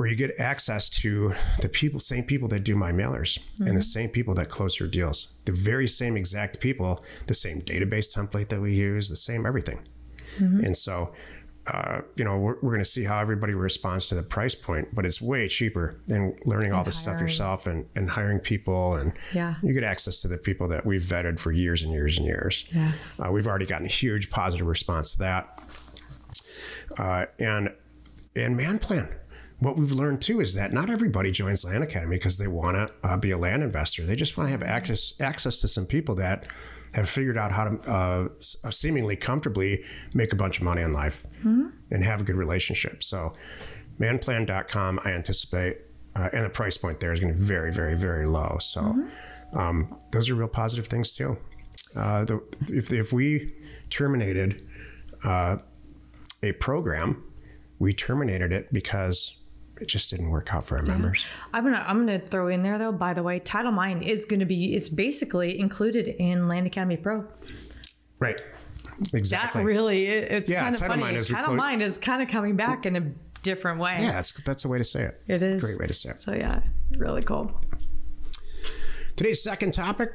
[0.00, 3.64] where you get access to the people, same people that do my mailers mm-hmm.
[3.64, 3.80] and the mm-hmm.
[3.80, 8.48] same people that close your deals, the very same exact people, the same database template
[8.48, 9.78] that we use, the same everything.
[10.38, 10.64] Mm-hmm.
[10.64, 11.12] And so,
[11.66, 14.88] uh, you know, we're, we're going to see how everybody responds to the price point,
[14.94, 18.94] but it's way cheaper than learning all this stuff yourself and, and hiring people.
[18.94, 19.56] And yeah.
[19.62, 22.64] you get access to the people that we've vetted for years and years and years.
[22.72, 22.92] Yeah.
[23.18, 25.60] Uh, we've already gotten a huge positive response to that.
[26.96, 27.74] Uh, and
[28.34, 29.08] and man plan
[29.60, 33.08] what we've learned too is that not everybody joins Land Academy because they want to
[33.08, 34.04] uh, be a land investor.
[34.04, 36.46] They just want to have access access to some people that
[36.92, 38.28] have figured out how to uh,
[38.64, 41.68] uh, seemingly comfortably make a bunch of money in life mm-hmm.
[41.90, 43.02] and have a good relationship.
[43.02, 43.32] So,
[44.00, 45.78] manplan.com, I anticipate,
[46.16, 48.56] uh, and the price point there is going to be very, very, very low.
[48.60, 49.58] So, mm-hmm.
[49.58, 51.36] um, those are real positive things too.
[51.94, 53.54] Uh, the, if, if we
[53.90, 54.66] terminated
[55.24, 55.58] uh,
[56.42, 57.22] a program,
[57.78, 59.36] we terminated it because
[59.80, 61.24] it just didn't work out for our members.
[61.52, 62.92] I'm gonna I'm gonna throw in there though.
[62.92, 67.26] By the way, Title Mine is gonna be it's basically included in Land Academy Pro.
[68.18, 68.40] Right.
[69.14, 69.62] Exactly.
[69.62, 71.02] That really it, it's Yeah, kind of Title funny.
[71.04, 73.00] Mine is Title reclu- Mine is kind of coming back in a
[73.42, 73.96] different way.
[74.00, 75.22] yeah, that's that's a way to say it.
[75.26, 76.20] it is Great way to say it.
[76.20, 76.60] So yeah,
[76.98, 77.58] really cool.
[79.16, 80.10] Today's second topic: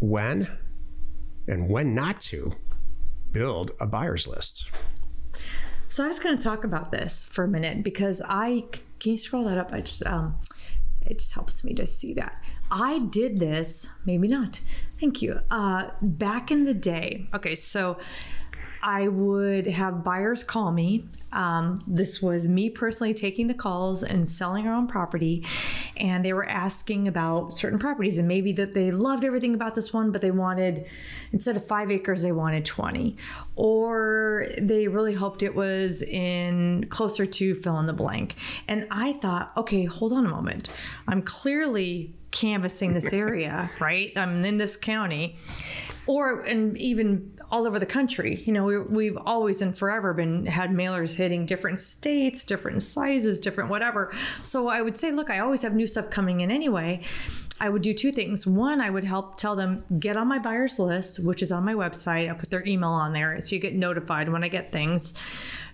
[0.00, 0.48] when
[1.48, 2.52] and when not to
[3.32, 4.70] build a buyer's list.
[5.94, 8.64] So I was going to talk about this for a minute because I
[8.98, 9.72] can you scroll that up?
[9.72, 10.36] I just um,
[11.06, 13.90] it just helps me to see that I did this.
[14.04, 14.60] Maybe not.
[14.98, 15.38] Thank you.
[15.52, 17.28] Uh, back in the day.
[17.32, 17.96] Okay, so
[18.86, 21.06] I would have buyers call me.
[21.32, 25.44] Um, this was me personally taking the calls and selling our own property,
[25.96, 29.92] and they were asking about certain properties and maybe that they loved everything about this
[29.92, 30.86] one, but they wanted
[31.32, 33.16] instead of five acres, they wanted twenty,
[33.56, 38.36] or they really hoped it was in closer to fill in the blank.
[38.68, 40.68] And I thought, okay, hold on a moment.
[41.08, 44.12] I'm clearly canvassing this area, right?
[44.14, 45.36] I'm in this county,
[46.06, 48.42] or and even all over the country.
[48.44, 53.38] You know, we, we've always and forever been had mailers hitting different states, different sizes,
[53.38, 54.12] different whatever.
[54.42, 57.02] So I would say, look, I always have new stuff coming in anyway.
[57.60, 58.44] I would do two things.
[58.44, 61.74] One, I would help tell them get on my buyers list, which is on my
[61.74, 62.28] website.
[62.28, 65.14] I put their email on there so you get notified when I get things.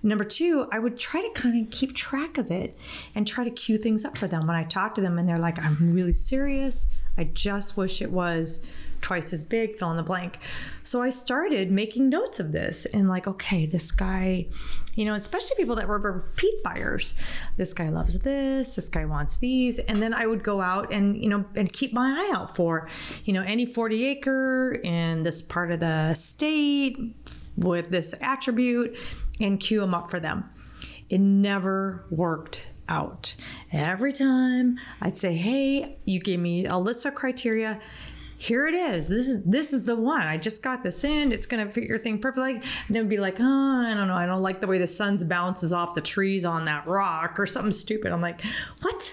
[0.02, 2.76] Number two, I would try to kind of keep track of it
[3.14, 5.38] and try to cue things up for them when I talk to them and they're
[5.38, 6.86] like, I'm really serious.
[7.16, 8.66] I just wish it was
[9.00, 10.38] twice as big, fill in the blank.
[10.82, 14.46] So I started making notes of this and like, okay, this guy,
[14.94, 17.14] you know, especially people that were repeat buyers.
[17.56, 19.78] This guy loves this, this guy wants these.
[19.78, 22.88] And then I would go out and, you know, and keep my eye out for,
[23.24, 26.98] you know, any 40 acre in this part of the state
[27.56, 28.96] with this attribute
[29.40, 30.48] and queue them up for them.
[31.08, 33.36] It never worked out.
[33.72, 37.80] Every time I'd say, "Hey, you gave me a list of criteria.
[38.40, 39.10] Here it is.
[39.10, 40.22] This is this is the one.
[40.22, 41.30] I just got this in.
[41.30, 44.14] It's gonna fit your thing perfectly." And then be like, "Oh, I don't know.
[44.14, 47.44] I don't like the way the sun's bounces off the trees on that rock or
[47.44, 48.40] something stupid." I'm like,
[48.80, 49.12] "What?"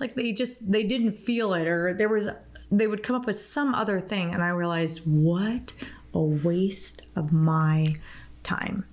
[0.00, 2.26] Like they just they didn't feel it, or there was
[2.72, 5.72] they would come up with some other thing, and I realized what
[6.12, 7.94] a waste of my
[8.42, 8.86] time.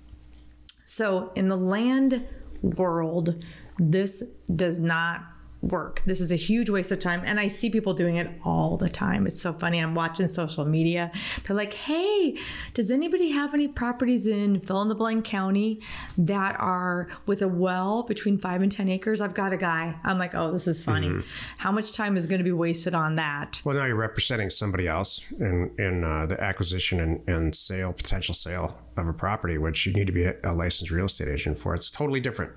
[0.84, 2.24] So in the land
[2.62, 3.44] world,
[3.80, 4.22] this
[4.54, 5.24] does not
[5.62, 6.02] work.
[6.04, 7.22] This is a huge waste of time.
[7.24, 9.26] And I see people doing it all the time.
[9.26, 9.78] It's so funny.
[9.78, 11.12] I'm watching social media.
[11.44, 12.36] They're like, hey,
[12.74, 15.80] does anybody have any properties in fill in the blank county
[16.18, 19.20] that are with a well between five and 10 acres?
[19.20, 19.96] I've got a guy.
[20.04, 21.22] I'm like, oh, this is funny.
[21.58, 23.60] How much time is going to be wasted on that?
[23.64, 28.34] Well, now you're representing somebody else in in uh, the acquisition and, and sale, potential
[28.34, 31.58] sale of a property, which you need to be a, a licensed real estate agent
[31.58, 31.74] for.
[31.74, 32.52] It's totally different.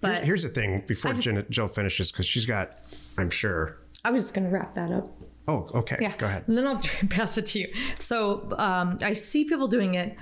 [0.00, 2.78] But Here's the thing: before just- Jen, Jill finishes, because she's got,
[3.18, 3.78] I'm sure.
[4.04, 5.10] I was just going to wrap that up.
[5.46, 5.98] Oh, okay.
[6.00, 6.16] Yeah.
[6.16, 6.44] Go ahead.
[6.46, 6.78] And then I'll
[7.10, 7.72] pass it to you.
[7.98, 10.16] So um, I see people doing it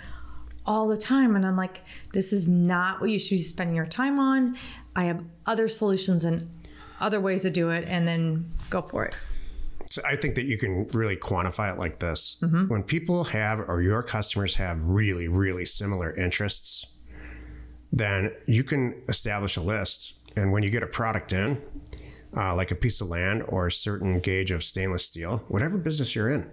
[0.66, 1.80] all the time, and I'm like,
[2.12, 4.56] this is not what you should be spending your time on.
[4.96, 6.50] I have other solutions and
[7.00, 9.16] other ways to do it, and then go for it.
[9.90, 12.66] So I think that you can really quantify it like this: Mm-hmm.
[12.68, 16.86] when people have or your customers have really, really similar interests,
[17.92, 20.14] then you can establish a list.
[20.36, 21.62] And when you get a product in,
[22.36, 26.14] uh, like a piece of land or a certain gauge of stainless steel, whatever business
[26.14, 26.50] you're in,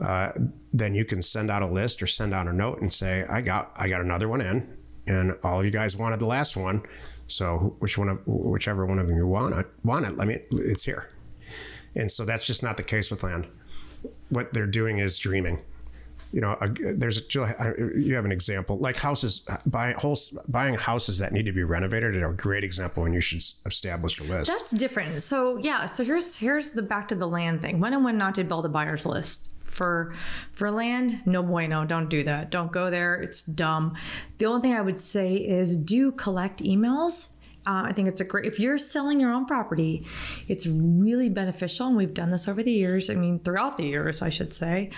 [0.00, 0.32] uh,
[0.72, 3.40] then you can send out a list or send out a note and say, "I
[3.40, 6.82] got, I got another one in, and all of you guys wanted the last one,
[7.26, 10.84] so which one of whichever one of you want it, want it, let me, it's
[10.84, 11.10] here."
[11.94, 13.46] And so that's just not the case with land.
[14.30, 15.62] What they're doing is dreaming.
[16.32, 20.16] You know, a, there's a, you have an example like houses buying whole,
[20.48, 24.18] buying houses that need to be renovated are a great example when you should establish
[24.18, 24.50] a list.
[24.50, 25.22] That's different.
[25.22, 27.80] So yeah, so here's here's the back to the land thing.
[27.80, 30.14] When and when not to build a buyer's list for
[30.52, 31.20] for land?
[31.26, 31.84] No bueno.
[31.84, 32.50] Don't do that.
[32.50, 33.14] Don't go there.
[33.20, 33.94] It's dumb.
[34.38, 37.28] The only thing I would say is do collect emails.
[37.64, 38.44] Uh, I think it's a great.
[38.44, 40.04] If you're selling your own property,
[40.48, 43.08] it's really beneficial, and we've done this over the years.
[43.08, 44.90] I mean, throughout the years, I should say.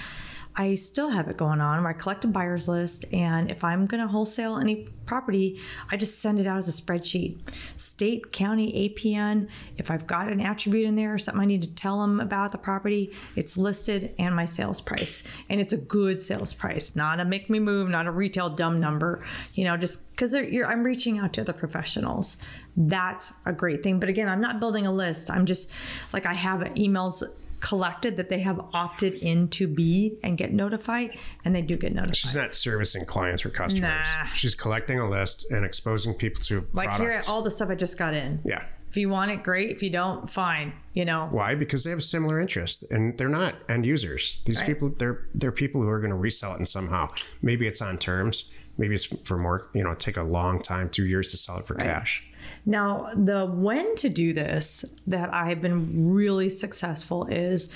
[0.56, 1.84] I still have it going on.
[1.84, 6.20] I collect a buyer's list, and if I'm going to wholesale any property, I just
[6.20, 7.38] send it out as a spreadsheet.
[7.76, 9.48] State, county, APN.
[9.76, 12.52] If I've got an attribute in there or something I need to tell them about
[12.52, 15.24] the property, it's listed and my sales price.
[15.48, 18.80] And it's a good sales price, not a make me move, not a retail dumb
[18.80, 19.24] number.
[19.54, 22.36] You know, just because I'm reaching out to other professionals.
[22.76, 23.98] That's a great thing.
[23.98, 25.30] But again, I'm not building a list.
[25.30, 25.70] I'm just
[26.12, 27.22] like I have emails
[27.64, 31.92] collected that they have opted in to be and get notified, and they do get
[31.94, 32.16] notified.
[32.16, 33.82] She's not servicing clients or customers.
[33.82, 34.26] Nah.
[34.34, 37.98] She's collecting a list and exposing people to like here, all the stuff I just
[37.98, 38.40] got in.
[38.44, 38.64] yeah.
[38.90, 39.70] If you want it, great.
[39.70, 40.72] If you don't, fine.
[40.92, 41.56] You know, Why?
[41.56, 44.40] Because they have a similar interest, and they're not end users.
[44.46, 44.66] These Right.
[44.68, 47.08] people, they're they're people who are going to resell it and somehow.
[47.42, 48.44] Maybe it's on terms.
[48.78, 49.68] Maybe it's for more.
[49.74, 52.24] You know, take a long time, two years to sell it for cash.
[52.66, 57.70] Now, the when to do this that I've been really successful is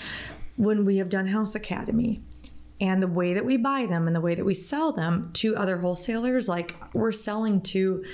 [0.57, 2.23] when we have done House Academy
[2.81, 5.57] and the way that we buy them and the way that we sell them to
[5.57, 6.49] other wholesalers.
[6.49, 8.05] Like we're selling to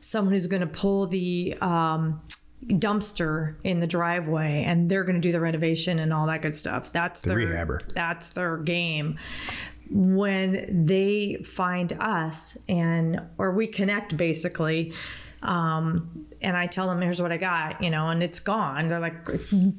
[0.00, 2.22] someone who's going to pull the um,
[2.66, 6.56] dumpster in the driveway and they're going to do the renovation and all that good
[6.56, 6.92] stuff.
[6.92, 7.92] That's The their rehabber.
[7.92, 9.18] That's their game
[9.90, 14.92] when they find us and or we connect basically
[15.44, 18.88] um, and I tell them here's what I got, you know, and it's gone.
[18.88, 19.14] They're like,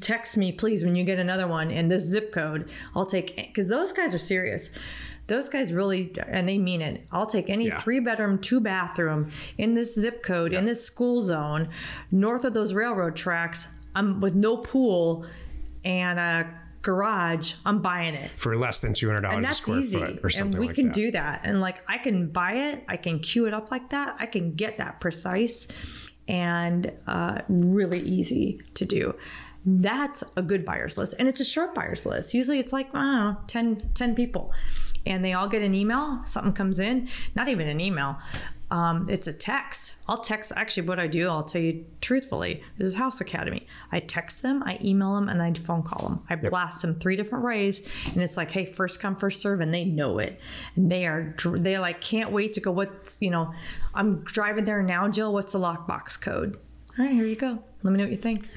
[0.01, 2.71] text me please when you get another one in this zip code.
[2.95, 4.71] I'll take because those guys are serious.
[5.27, 7.05] Those guys really and they mean it.
[7.11, 7.81] I'll take any Yeah.
[7.81, 11.69] three bedroom, two bathroom in this zip code in this school zone,
[12.11, 13.67] north of those railroad tracks.
[13.95, 15.25] I'm with no pool
[15.83, 16.47] and a
[16.85, 17.55] garage.
[17.65, 18.31] I'm buying it.
[18.37, 19.99] For less than two hundred dollars and a that's square easy.
[19.99, 20.93] foot or something and we like can that.
[20.93, 21.41] do that.
[21.43, 24.53] And like i can buy it i can queue it up like that i can
[24.53, 25.67] get that precise
[26.27, 29.15] and uh, really easy to do.
[29.65, 31.15] That's a good buyers list.
[31.19, 32.33] And it's a short buyers list.
[32.33, 34.51] Usually it's like I don't know, 10, 10 people.
[35.05, 38.17] And they all get an email something comes in not even an email
[38.71, 39.93] um, it's a text.
[40.07, 43.67] I'll text actually what i do i'll tell you truthfully this is house academy.
[43.91, 46.23] I text them i email them and i phone call them.
[46.29, 49.73] I blast them three different ways and it's like hey first come first serve and
[49.73, 50.41] they know it.
[50.75, 53.53] And they are they like can't wait to go what's you know
[53.93, 56.57] i'm driving there now jill what's the lockbox code?
[56.97, 57.59] All right here you go.
[57.83, 58.49] Let me know what you think.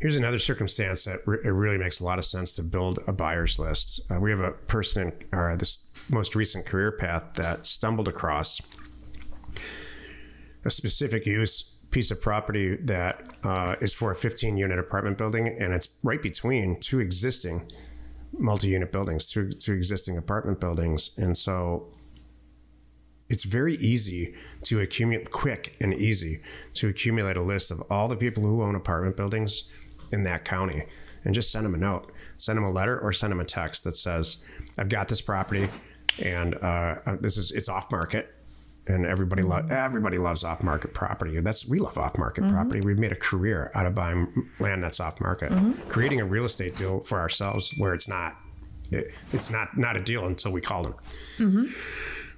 [0.00, 3.12] Here's another circumstance that re- it really makes a lot of sense to build a
[3.12, 4.00] buyer's list.
[4.10, 8.60] Uh, we have a person in our this most recent career path that stumbled across
[10.64, 15.46] a specific use piece of property that uh, is for a 15 unit apartment building,
[15.46, 17.70] and it's right between two existing
[18.32, 21.88] multi-unit buildings, two, two existing apartment buildings, and so
[23.28, 26.40] it's very easy to accumulate quick and easy
[26.74, 29.64] to accumulate a list of all the people who own apartment buildings
[30.12, 30.84] in that county
[31.24, 33.84] and just send them a note send them a letter or send them a text
[33.84, 34.38] that says
[34.78, 35.68] i've got this property
[36.18, 38.33] and uh, uh, this is it's off market
[38.86, 42.54] and everybody lo- everybody loves off market property that's we love off market mm-hmm.
[42.54, 45.72] property we've made a career out of buying land that's off market mm-hmm.
[45.88, 48.36] creating a real estate deal for ourselves where it's not
[48.90, 50.94] it, it's not not a deal until we call them
[51.38, 51.64] mm-hmm.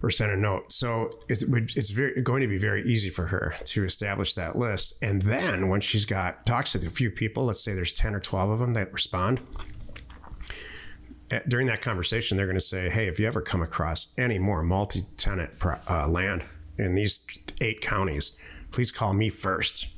[0.02, 0.72] or send a note.
[0.72, 1.42] So it
[1.76, 4.94] it's very going to be very easy for her to establish that list.
[5.02, 8.20] And then when she's got talks to a few people, let's say there's 10 or
[8.20, 9.40] 12 of them that respond.
[11.30, 14.38] Eh, During that conversation, they're going to say, "Hey, if you ever come across any
[14.38, 16.44] more multi-tenant pro- uh, land
[16.78, 17.20] in these
[17.60, 18.32] eight counties,
[18.70, 19.88] please call me first.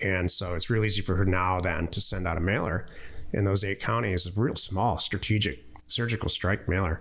[0.00, 2.86] And so it's real easy for her now then to send out a mailer
[3.32, 7.00] in those eight counties, a real small strategic surgical strike mailer,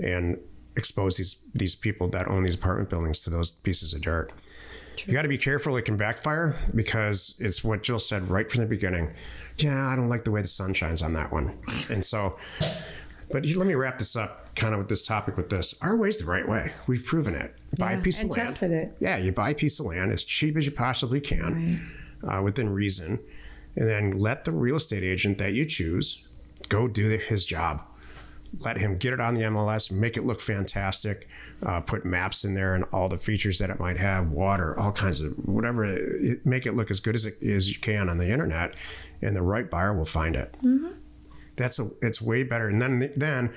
[0.00, 0.38] and
[0.76, 4.32] expose these these people that own these apartment buildings to those pieces of dirt.
[5.06, 8.60] You got to be careful; it can backfire because it's what Jill said right from
[8.60, 9.10] the beginning.
[9.58, 11.58] Yeah, I don't like the way the sun shines on that one,
[11.90, 12.36] and so.
[13.30, 15.36] But let me wrap this up, kind of with this topic.
[15.36, 16.72] With this, our way's the right way.
[16.86, 17.54] We've proven it.
[17.78, 18.48] Buy a Yeah, piece and of land.
[18.48, 18.96] tested it.
[19.00, 21.86] Yeah, you buy a piece of land as cheap as you possibly can,
[22.26, 23.18] uh, within reason,
[23.76, 26.24] and then let the real estate agent that you choose
[26.70, 27.82] go do the, his job.
[28.60, 31.28] Let him get it on the MLS, make it look fantastic,
[31.62, 34.90] uh, put maps in there and all the features that it might have, water, all
[34.90, 38.16] kinds of whatever, it, make it look as good as it as you can on
[38.16, 38.74] the internet,
[39.22, 40.52] and the right buyer will find it.
[40.62, 40.90] Mm-hmm.
[41.56, 42.68] That's a it's way better.
[42.68, 43.52] And then then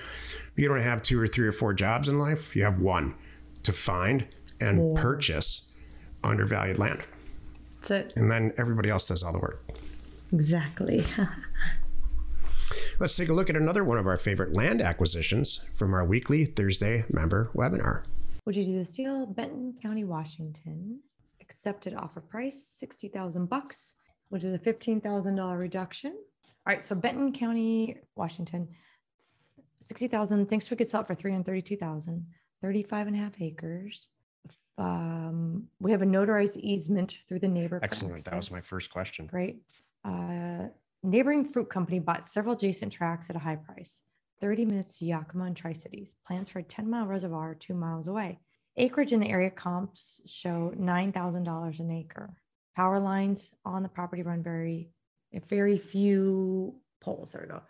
[0.56, 2.56] you don't have two or three or four jobs in life.
[2.56, 3.14] You have one
[3.64, 4.26] to find
[4.60, 5.68] and purchase
[6.24, 7.02] undervalued land.
[7.76, 9.64] that's it And then everybody else does all the work.
[10.32, 11.04] exactly
[13.00, 16.46] Let's take a look at another one of our favorite land acquisitions from our weekly
[16.46, 18.04] Thursday member webinar.
[18.46, 19.26] Would you do this deal?
[19.26, 21.00] Benton County, Washington.
[21.42, 23.96] Accepted offer price, sixty thousand bucks,
[24.32, 26.14] which is a fifteen thousand dollar reduction.
[26.14, 28.70] All right, so Benton County, Washington,
[29.20, 32.26] s- sixty thousand, thinks we could sell it for three hundred thirty-two thousand,
[32.62, 34.08] thirty-five and a half acres.
[34.78, 37.80] Um, we have a notarized easement through the neighbor.
[37.84, 38.24] Excellent.
[38.24, 39.28] That was my first question.
[39.28, 39.58] Great.
[40.06, 40.68] Uh,
[41.04, 44.02] neighboring fruit company bought several adjacent tracts at a high price.
[44.40, 46.16] 30 minutes to Yakima and Tri Cities.
[46.26, 48.40] Plans for a 10 mile reservoir two miles away.
[48.78, 52.34] Acreage in the area comps show $9,000 an acre.
[52.76, 54.90] Power lines on the property run very,
[55.50, 57.32] very few poles.
[57.32, 57.62] There we go.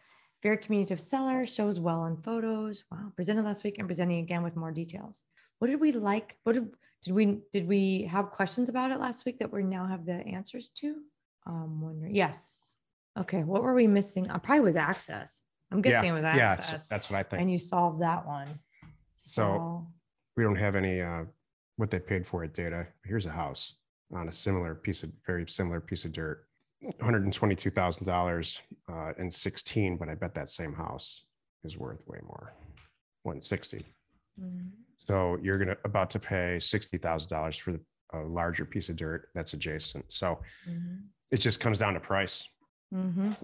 [0.44, 2.84] Very communicative seller, shows well in photos.
[2.92, 5.24] Wow, presented last week and presenting again with more details.
[5.60, 6.38] What did we like?
[6.44, 6.70] What did,
[7.04, 10.14] did we did we have questions about it last week that we now have the
[10.14, 10.96] answers to?
[11.46, 12.16] Um, wondering.
[12.16, 12.78] Yes.
[13.18, 13.44] Okay.
[13.44, 14.30] What were we missing?
[14.30, 15.42] Uh, probably was access.
[15.72, 16.72] I'm guessing it was access.
[16.72, 17.42] yeah, that's what I think.
[17.42, 18.48] and you solved that one.
[19.16, 19.88] So
[20.36, 21.24] we don't have any uh,
[21.78, 22.88] what they paid for it data.
[23.06, 23.76] Here's a house
[24.14, 26.46] on a similar piece of very similar piece of dirt,
[26.82, 28.60] one hundred and twenty-two thousand dollars
[28.92, 29.98] uh, in sixteen.
[29.98, 31.24] But I bet that same house
[31.64, 32.54] is worth way more,
[33.24, 33.86] one sixty.
[34.40, 34.72] Mhm.
[34.98, 37.80] So you're gonna about to pay sixty thousand dollars for the,
[38.14, 40.12] a larger piece of dirt that's adjacent.
[40.12, 41.04] So Mhm.
[41.32, 42.48] it just comes down to price.
[42.94, 43.36] Mhm.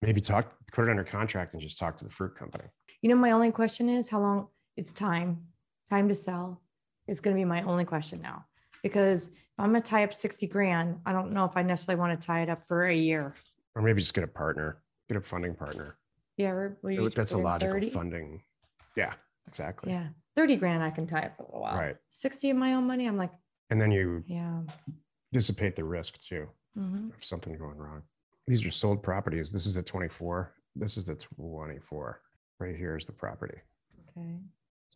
[0.00, 2.64] Maybe talk, put it under contract, and just talk to the fruit company.
[3.02, 5.46] You know, my only question is how long it's time,
[5.88, 6.60] time to sell
[7.06, 8.44] is going to be my only question now.
[8.82, 12.00] Because if I'm going to tie up 60 grand, I don't know if I necessarily
[12.00, 13.34] want to tie it up for a year.
[13.74, 15.96] Or maybe just get a partner, get a funding partner.
[16.36, 16.68] Yeah,
[17.14, 17.90] That's a logical 30?
[17.90, 18.42] funding.
[18.96, 19.12] Yeah,
[19.46, 19.92] exactly.
[19.92, 21.76] Yeah, 30 grand I can tie up for a little while.
[21.76, 21.96] Right.
[22.10, 23.32] 60 of my own money, I'm like,
[23.70, 24.60] And then you yeah.
[25.32, 27.14] dissipate the risk too mhm.
[27.14, 28.02] of something going wrong.
[28.46, 29.52] These are sold properties.
[29.52, 30.52] This is the 24.
[30.74, 32.20] This is the 24.
[32.58, 33.58] Right here is the property.
[34.08, 34.36] Okay.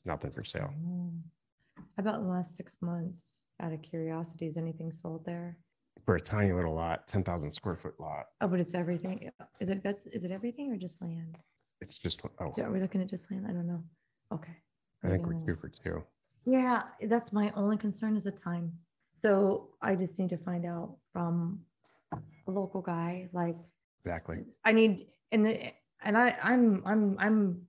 [0.05, 0.73] Nothing for sale.
[1.77, 3.17] How about in the last six months?
[3.63, 5.57] Out of curiosity, is anything sold there?
[6.05, 8.27] For a tiny little lot, 10,000 square foot lot.
[8.43, 9.31] Oh, but it's everything.
[9.61, 11.39] Is it that's is it everything or just land?
[11.81, 13.47] It's just, oh, Are we looking at just land?
[13.49, 13.83] I don't know.
[14.33, 14.53] Okay.
[15.05, 16.03] I think we're two for two.
[16.45, 18.73] Yeah, that's my only concern is the time.
[19.23, 21.61] So I just need to find out from
[22.13, 23.57] a local guy, like
[24.05, 24.45] Exactly.
[24.65, 25.73] I need and the
[26.05, 27.63] and I I'm I'm I'm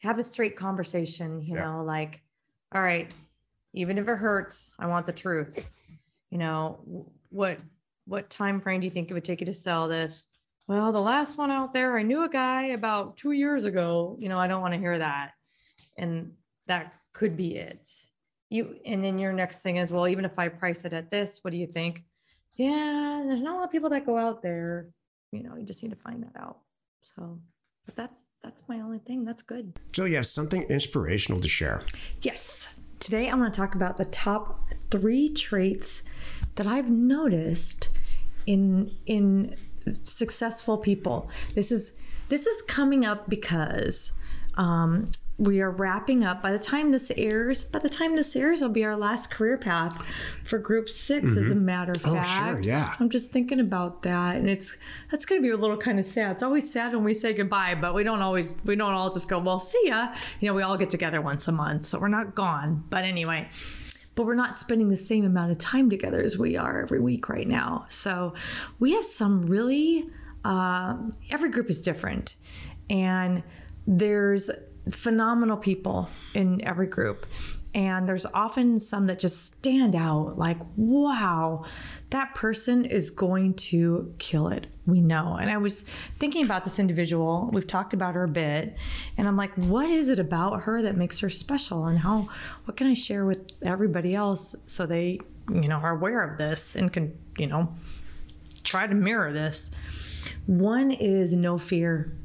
[0.00, 1.64] have a straight conversation, you Yeah.
[1.64, 2.20] know, like,
[2.74, 3.10] all right,
[3.74, 5.64] even if it hurts, I want the truth.
[6.30, 7.58] You know, what
[8.06, 10.26] what time frame do you think it would take you to sell this?
[10.66, 14.16] Well, the last one out there, I knew a guy about two years ago.
[14.18, 15.32] You know, I don't want to hear that.
[15.96, 16.32] And
[16.66, 17.90] that could be it.
[18.50, 21.40] You and then your next thing is, well, even if I price it at this,
[21.42, 22.04] what do you think?
[22.56, 24.88] Yeah, there's not a lot of people that go out there.
[25.32, 26.58] You know, you just need to find that out.
[27.02, 27.38] So
[27.94, 29.72] that's that's my only thing, that's good.
[29.92, 31.82] Jill, you have something inspirational to share.
[32.22, 32.74] Yes.
[33.00, 36.02] Today I'm going to talk about the top 3 traits
[36.56, 37.90] that I've noticed
[38.46, 39.54] in in
[40.04, 41.30] successful people.
[41.54, 41.96] This is
[42.28, 44.12] this is coming up because
[44.56, 46.42] um, we are wrapping up.
[46.42, 49.56] By the time this airs, by the time this airs, will be our last career
[49.56, 50.04] path
[50.42, 52.94] for Group 6 As a matter of Oh, fact, sure, yeah.
[52.98, 54.76] I'm just thinking about that, and it's
[55.12, 56.32] that's going to be a little kind of sad.
[56.32, 59.28] It's always sad when we say goodbye, but we don't always we don't all just
[59.28, 60.12] go, well, see ya.
[60.40, 62.82] You know, we all get together once a month, so we're not gone.
[62.90, 63.48] But anyway,
[64.16, 67.28] but we're not spending the same amount of time together as we are every week
[67.28, 67.86] right now.
[67.88, 68.34] So
[68.80, 70.08] we have some really
[70.44, 70.96] uh,
[71.30, 72.34] every group is different,
[72.90, 73.44] and
[73.86, 74.50] there's
[74.90, 77.26] phenomenal people in every group.
[77.74, 81.64] And there's often some that just stand out like, wow,
[82.10, 84.66] that person is going to kill it.
[84.86, 85.36] We know.
[85.36, 85.82] And I was
[86.18, 87.50] thinking about this individual.
[87.52, 88.76] We've talked about her a bit.
[89.18, 91.86] And I'm like, what is it about her that makes her special?
[91.86, 92.28] And how,
[92.64, 96.74] what can I share with everybody else so they, you know, are aware of this
[96.74, 97.74] and can, you know,
[98.64, 99.70] try to mirror this?
[100.46, 102.16] One is no fear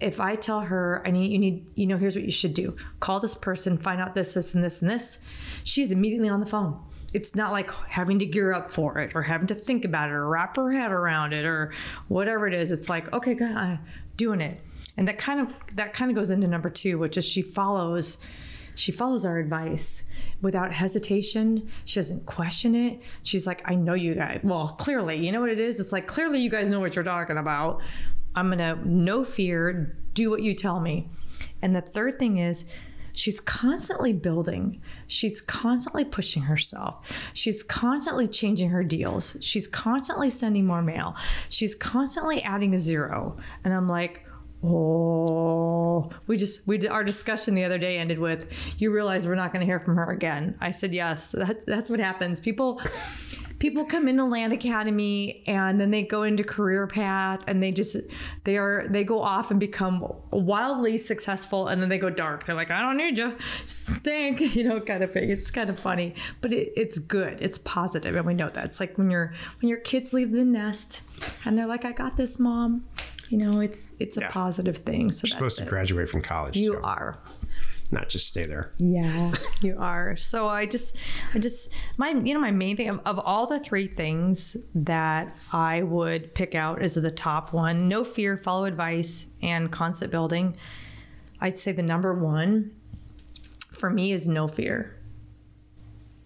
[0.00, 2.76] if I tell her, I need you need, you know, here's what you should do.
[3.00, 5.18] Call this person, find out this, this, and this, and this.
[5.64, 6.80] She's immediately on the phone.
[7.14, 10.12] It's not like having to gear up for it or having to think about it
[10.12, 11.72] or wrap her head around it or
[12.08, 12.70] whatever it is.
[12.70, 13.80] It's like, okay, good, I'm
[14.16, 14.60] doing it.
[14.96, 18.18] And that kind of that kind of goes into number two, which is she follows
[18.78, 20.04] she follows our advice
[20.40, 21.68] without hesitation.
[21.84, 23.02] She doesn't question it.
[23.24, 24.38] She's like, I know you guys.
[24.44, 25.80] Well, clearly, you know what it is?
[25.80, 27.82] It's like, clearly, you guys know what you're talking about.
[28.34, 31.08] I'm going to, no fear, do what you tell me.
[31.62, 32.64] And the third thing is,
[33.12, 34.80] she's constantly building.
[35.06, 37.30] She's constantly pushing herself.
[37.32, 39.36] She's constantly changing her deals.
[39.40, 41.16] She's constantly sending more mail.
[41.48, 43.36] She's constantly adding a zero.
[43.64, 44.24] And I'm like,
[44.62, 49.36] Oh, we just we did, our discussion the other day ended with you realize we're
[49.36, 50.56] not going to hear from her again.
[50.60, 51.30] I said yes.
[51.30, 52.40] That, that's what happens.
[52.40, 52.80] People
[53.58, 57.96] people come into Land Academy and then they go into career path and they just
[58.44, 62.44] they are they go off and become wildly successful and then they go dark.
[62.44, 63.34] They're like, I don't need you.
[63.66, 65.30] Stink, you know, kind of thing.
[65.30, 67.40] It's kind of funny, but it, it's good.
[67.40, 68.64] It's positive, and we know that.
[68.66, 71.02] It's like when your when your kids leave the nest
[71.44, 72.84] and they're like, I got this, mom
[73.30, 74.30] you know it's it's a Yeah.
[74.30, 75.68] positive thing so You're supposed to it.
[75.68, 76.56] graduate from college.
[76.56, 76.80] you too.
[76.82, 77.18] are
[77.90, 78.72] not just stay there.
[78.78, 79.32] Yeah,
[79.62, 80.16] you are.
[80.16, 80.96] So I just,
[81.34, 85.34] I just, my, you know, my main thing of, of all the three things that
[85.52, 90.56] I would pick out as the top one no fear, follow advice, and concept building.
[91.40, 92.72] I'd say the number one
[93.72, 94.96] for me is no fear.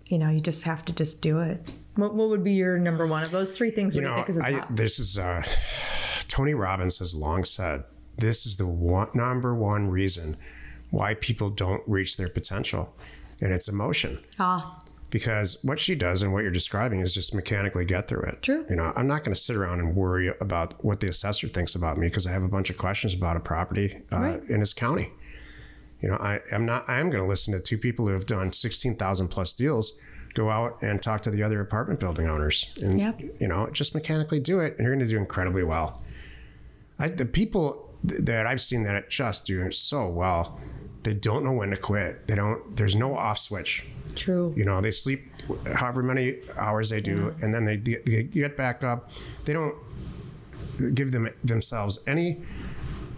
[0.06, 1.70] You know, you just have to just do it.
[1.94, 3.94] What, what would be your number one of those three things?
[3.94, 5.42] You you know, think is I, this is uh,
[6.28, 7.84] Tony Robbins has long said
[8.18, 10.36] this is the one, number one reason
[10.92, 12.94] why people don't reach their potential,
[13.40, 14.20] and it's emotion.
[14.38, 14.78] ah,
[15.10, 18.40] because what she does and what you're describing is just mechanically get through it.
[18.40, 18.64] True.
[18.70, 21.74] You know, I'm not going to sit around and worry about what the assessor thinks
[21.74, 24.42] about me because I have a bunch of questions about a property uh, Right.
[24.48, 25.08] in his county.
[26.00, 26.88] You know, I am not.
[26.88, 29.92] I am going to listen to two people who have done 16,000 plus deals
[30.34, 33.20] go out and talk to the other apartment building owners, and Yep.
[33.38, 36.00] you know, just mechanically do it, and you're going to do incredibly well.
[36.98, 40.58] I, the people th- that I've seen that just do so well,
[41.02, 42.26] they don't know when to quit.
[42.28, 42.76] They don't.
[42.76, 43.86] There's no off switch.
[44.14, 44.52] true.
[44.56, 45.30] You know, they sleep
[45.74, 49.10] however many hours they do, and then they, they get back up.
[49.44, 49.74] They don't
[50.94, 52.42] give them themselves any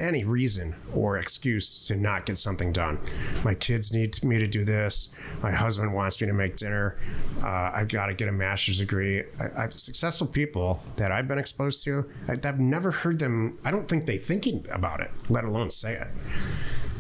[0.01, 2.99] any reason or excuse to not get something done.
[3.45, 5.11] My kids need me to do this.
[5.41, 6.99] My husband wants me to make dinner.
[7.41, 9.23] Uh, I've got to get a master's degree.
[9.39, 12.11] I, I've successful people that I've been exposed to.
[12.27, 13.53] I, I've never heard them.
[13.65, 16.09] I don't think they thinking about it, let alone say it.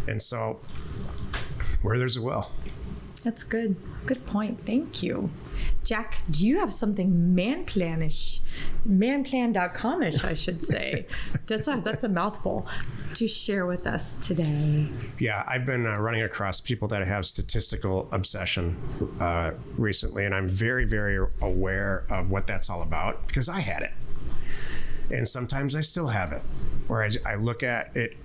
[0.06, 0.60] And so,
[1.82, 2.50] where there's a will,
[3.22, 3.76] That's good.
[4.06, 4.66] Good point.
[4.66, 5.30] Thank you.
[5.82, 8.40] Jack, do you have something manplanish?
[8.86, 11.06] Manplan.com-ish, I should say.
[11.46, 12.66] that's a that's a mouthful
[13.14, 14.88] to share with us today.
[15.18, 18.76] Yeah, I've been uh, running across people that have statistical obsession
[19.20, 23.82] uh, recently, and I'm very, very aware of what that's all about because I had
[23.82, 23.92] it.
[25.10, 26.42] And sometimes I still have it,
[26.88, 28.16] where I, I look at it,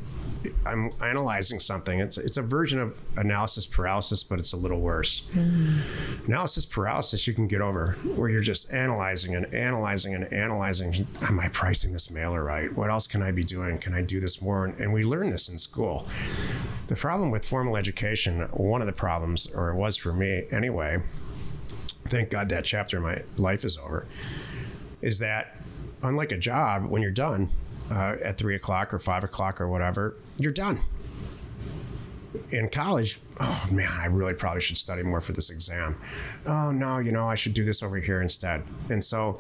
[0.66, 2.00] I'm analyzing something.
[2.00, 5.24] It's, it's a version of analysis paralysis, but it's a little worse.
[6.28, 11.08] Analysis paralysis you can get over, where you're just analyzing and analyzing and analyzing.
[11.24, 12.74] Am I pricing this mailer right?
[12.74, 13.78] What else can I be doing?
[13.80, 14.66] Can I do this more?
[14.66, 16.08] And, and we learn this in school.
[16.88, 21.02] The problem with formal education, one of the problems, or it was for me anyway,
[22.08, 24.06] thank God that chapter of my life is over,
[25.02, 25.58] is that
[26.02, 27.50] unlike a job, when you're done
[27.92, 30.82] uh, at three o'clock or five o'clock or whatever, you're done.
[32.52, 36.00] In college, oh man, I really probably should study more for this exam.
[36.46, 38.64] Oh no, you know, I should do this over here instead.
[38.90, 39.40] And so,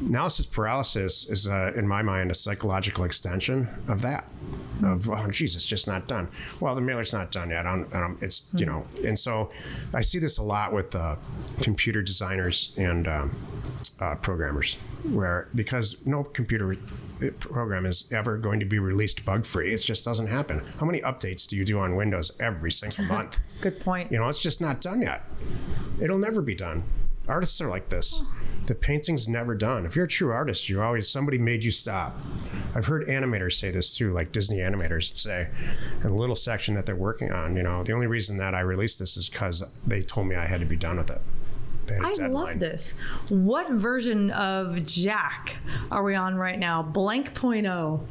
[0.00, 4.28] analysis paralysis is, uh, in my mind, a psychological extension of that.
[4.84, 6.28] Of oh, it's just not done.
[6.58, 7.66] Well, the mailer's not done yet.
[7.66, 9.50] I'm, I'm, it's you know, and so
[9.94, 11.16] I see this a lot with uh,
[11.60, 13.36] computer designers and um,
[14.00, 16.76] uh, programmers, where because no computer
[17.30, 20.62] program is ever going to be released bug free, it just doesn't happen.
[20.80, 23.21] How many updates do you do on Windows every single month?
[23.60, 24.10] Good point.
[24.10, 25.24] You know, it's just not done yet.
[26.00, 26.84] It'll never be done.
[27.28, 28.22] Artists are like this.
[28.66, 29.86] The painting's never done.
[29.86, 32.16] If you're a true artist, you always somebody made you stop.
[32.74, 35.48] I've heard animators say this too, like Disney animators say,
[35.96, 37.56] in the little section that they're working on.
[37.56, 40.46] You know, the only reason that I released this is because they told me I
[40.46, 41.20] had to be done with it.
[41.88, 42.32] A I deadline.
[42.32, 42.94] love this.
[43.28, 45.56] What version of Jack
[45.90, 46.82] are we on right now?
[46.82, 48.06] Blank point oh.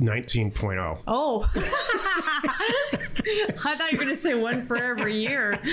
[0.00, 0.98] 19.0.
[1.06, 1.50] Oh.
[1.54, 1.62] oh.
[3.22, 5.58] I thought you were going to say one for every year.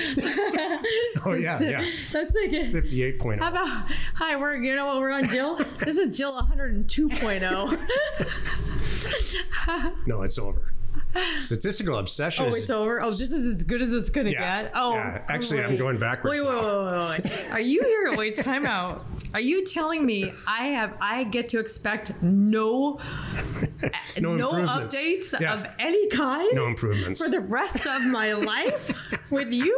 [1.26, 1.84] Oh yeah, yeah.
[2.14, 2.72] That's like it.
[2.74, 3.40] 58.0.
[3.40, 3.68] How about,
[4.14, 5.58] hi, we're, you know what, we're on Jill?
[5.80, 7.78] This is Jill 102.0.
[10.08, 10.74] No, it's over.
[11.42, 13.02] Statistical obsession Oh, it's over.
[13.02, 14.72] Oh, this is as good as it's gonna Yeah, get.
[14.76, 15.26] Oh, yeah.
[15.28, 17.52] Actually, I'm going backwards Wait, wait, wait, wait, wait.
[17.52, 18.16] Are you here?
[18.16, 19.04] Wait, time out.
[19.34, 23.00] Are you telling me I have I get to expect no
[24.20, 25.54] No no, updates Yeah.
[25.54, 27.22] of any kind no improvements.
[27.22, 28.92] for the rest of my life
[29.30, 29.76] with you?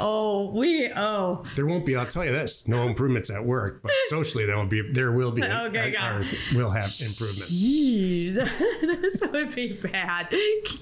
[0.00, 1.96] Oh, we oh There won't be.
[1.96, 4.82] I'll tell you this: no improvements at work, but socially there will be.
[4.92, 5.42] There will be.
[5.44, 6.24] Okay, or.
[6.54, 7.52] We'll have improvements.
[7.52, 8.34] Jeez,
[8.80, 10.32] this would be bad.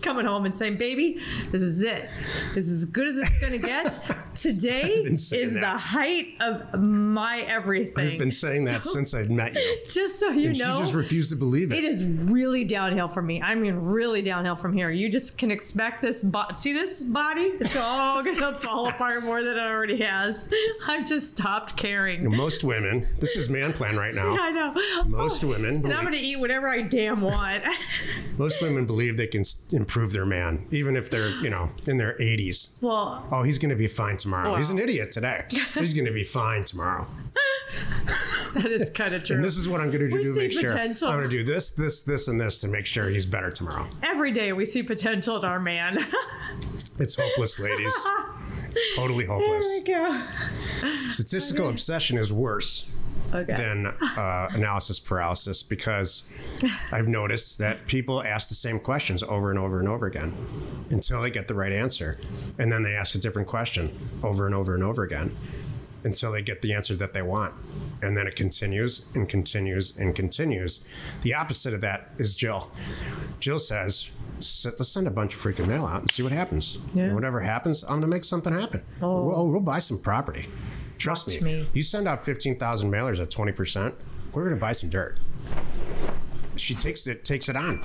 [0.03, 2.09] Coming home and saying, "Baby, this is it.
[2.55, 3.99] This is as good as it's gonna get.
[4.35, 5.61] Today is that.
[5.61, 10.19] the height of my everything." I've been saying that So, since I've met you, Just
[10.19, 11.79] so you and know, she just refused to believe it.
[11.79, 13.41] it is really downhill from me.
[13.43, 14.91] I mean, really downhill from here.
[14.91, 16.23] You just can expect this.
[16.23, 17.43] Bo- See this body?
[17.61, 20.49] It's all gonna fall apart more than it already has.
[20.87, 22.35] I've just stopped caring.
[22.37, 23.07] Most women.
[23.21, 24.37] This is man plan right now.
[24.41, 24.75] I know.
[25.07, 25.77] Most Oh, women.
[25.77, 27.63] And I'm gonna eat whatever I damn want.
[28.39, 29.43] most women believe they can
[29.73, 32.71] improve their man, even if they're you know in their 80s.
[32.81, 34.55] well, Oh, he's going to be fine tomorrow.
[34.57, 35.45] He's an idiot today.
[35.75, 37.07] He's going to be fine tomorrow.
[38.55, 39.37] that is kind of true.
[39.37, 40.79] And this is what I'm going to do We to make sure.
[40.79, 43.89] I'm going to do this, this, this, and this to make sure he's better tomorrow.
[44.03, 45.99] Every day we see potential in our man.
[46.99, 47.93] It's hopeless, ladies.
[48.71, 49.67] It's totally hopeless.
[49.85, 50.23] go.
[51.11, 52.91] Statistical obsession is worse
[53.33, 53.55] Okay.
[53.57, 56.23] than uh, analysis paralysis because
[56.93, 60.35] I've noticed that people ask the same questions over and over and over again
[60.91, 62.21] until they get the right answer.
[62.59, 65.35] And then they ask a different question over and over and over again
[66.05, 67.55] until they get the answer that they want.
[68.03, 70.85] And then it continues and continues and continues.
[71.23, 72.71] The opposite of that is Jill.
[73.41, 76.79] Jill says, let's send a bunch of freaking mail out and see what happens.
[76.93, 77.05] Yeah.
[77.05, 78.83] And whatever happens, I'm going to make something happen.
[79.01, 79.25] Oh.
[79.25, 80.47] We'll, we'll buy some property.
[80.99, 81.41] Trust me.
[81.41, 81.69] me.
[81.73, 83.95] You send out 15,000 mailers at 20%,
[84.33, 85.21] we're going to buy some dirt.
[86.57, 87.85] She takes it takes it on.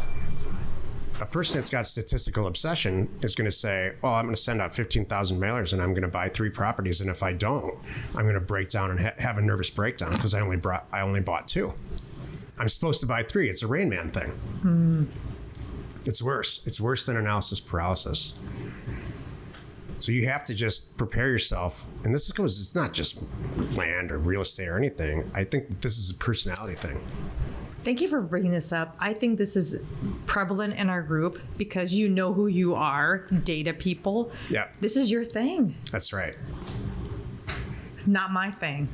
[1.21, 4.61] A person that's got statistical obsession is going to say, "Well, I'm going to send
[4.61, 7.77] out 15,000 mailers and I'm going to buy three properties, and if I don't,
[8.15, 10.87] I'm going to break down and ha- have a nervous breakdown because I only brought
[10.93, 11.73] I only bought two.
[12.57, 13.49] I'm supposed to buy three.
[13.49, 14.29] It's a Rain Man thing.
[14.61, 15.03] Hmm.
[16.05, 16.65] It's worse.
[16.65, 18.33] It's worse than analysis paralysis.
[19.99, 21.85] So you have to just prepare yourself.
[22.03, 23.21] And this goes, it's not just
[23.75, 25.29] land or real estate or anything.
[25.35, 27.05] I think this is a personality thing.
[27.83, 28.95] Thank you for bringing this up.
[28.99, 29.79] I think this is
[30.25, 34.31] prevalent in our group because you know who you are, data people.
[34.49, 34.67] Yeah.
[34.79, 36.35] This is your thing, That's right.
[38.05, 38.89] not my thing.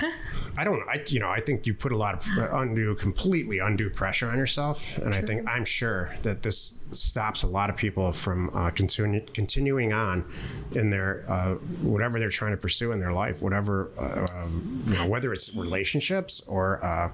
[0.56, 3.90] I don't, I, you know, I think you put a lot of undue, completely undue
[3.90, 4.96] pressure on yourself.
[4.98, 9.32] And I think, I'm sure that this stops a lot of people from uh, continu-
[9.32, 10.24] continuing on
[10.72, 14.94] in their, uh, whatever they're trying to pursue in their life, whatever, uh, um, you
[14.94, 17.10] know, whether it's relationships or, uh,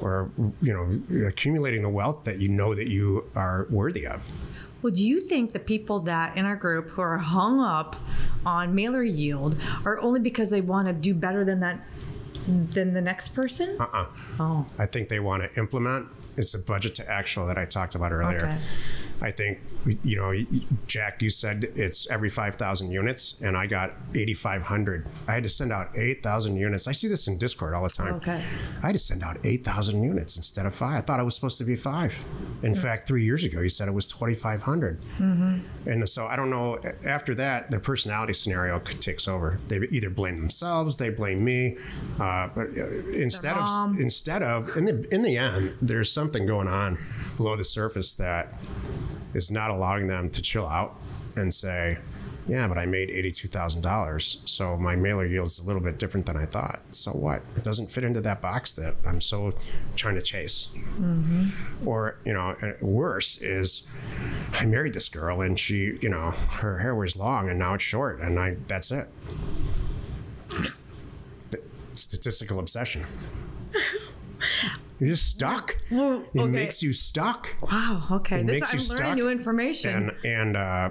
[0.00, 4.30] or, you know, accumulating the wealth that you know that you are worthy of.
[4.82, 7.96] Well, do you think the people that in our group who are hung up
[8.44, 11.80] on mailer yield are only because they want to do better than that
[12.46, 13.76] than the next person?
[13.80, 14.06] Uh-uh.
[14.38, 16.08] Oh, I think they want to implement.
[16.36, 18.46] It's a budget to actual that I talked about earlier.
[18.46, 18.58] Okay.
[19.22, 19.60] I think,
[20.02, 20.34] you know,
[20.86, 25.08] Jack, you said it's every 5,000 units, and I got 8,500.
[25.26, 26.86] I had to send out 8,000 units.
[26.86, 28.14] I see this in Discord all the time.
[28.16, 28.42] Okay.
[28.82, 30.98] I had to send out 8,000 units instead of five.
[30.98, 32.14] I thought it was supposed to be five.
[32.62, 35.00] In fact, three years ago, you said it was 2,500.
[35.18, 35.88] Mm-hmm.
[35.88, 36.78] And so I don't know.
[37.06, 39.58] After that, their personality scenario takes over.
[39.68, 41.76] They either blame themselves, they blame me.
[42.18, 46.68] Uh, but uh, instead of instead of in the in the end, there's something going
[46.68, 46.98] on
[47.36, 48.54] below the surface that
[49.34, 50.98] is not allowing them to chill out
[51.36, 51.98] and say,
[52.48, 55.98] "Yeah, but I made eighty-two thousand dollars, so my mailer yield is a little bit
[55.98, 56.80] different than I thought.
[56.92, 57.42] So what?
[57.56, 59.52] It doesn't fit into that box that I'm so
[59.96, 60.68] trying to chase."
[61.84, 63.86] Or you know, uh, worse is,
[64.54, 67.84] I married this girl and she, you know, her hair was long and now it's
[67.84, 69.08] short, and I that's it.
[71.92, 73.04] Statistical obsession.
[74.98, 75.76] You're just stuck.
[75.90, 77.54] Well, It makes you stuck.
[77.62, 78.06] Wow.
[78.10, 79.16] Okay, It this makes I'm you learning stuck.
[79.16, 80.10] new information.
[80.24, 80.90] and and uh,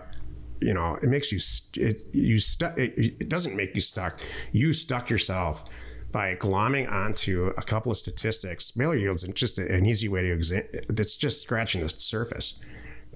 [0.61, 4.19] you know it makes you st- it you stuck it, it doesn't make you stuck.
[4.51, 5.65] You stuck yourself
[6.11, 8.75] by glomming onto a couple of statistics.
[8.77, 12.59] Mailer yields and just an easy way to exam that's just scratching the surface.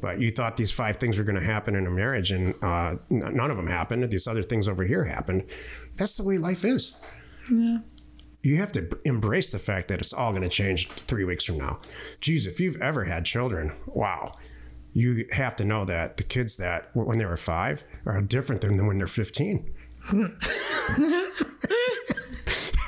[0.02, 2.96] But you thought these five things were going to happen in a marriage and uh,
[3.12, 4.10] n- none of them happened.
[4.10, 5.44] These other things over here happened.
[5.98, 6.96] That's the way life is
[8.42, 11.58] you have to embrace the fact that it's all going to change three weeks from
[11.58, 11.80] now.
[12.22, 14.32] Geez, if you've ever had children, wow,
[14.94, 18.86] you have to know that the kids that when they were five are different than
[18.88, 19.74] when they're 15.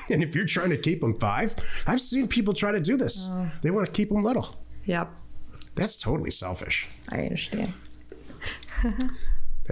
[0.09, 3.27] and if you're trying to keep them five, I've seen people try to do this.
[3.29, 3.51] Oh.
[3.61, 4.55] They want to keep them little.
[4.85, 5.11] yep,
[5.75, 6.87] That's totally selfish.
[7.09, 7.73] I understand.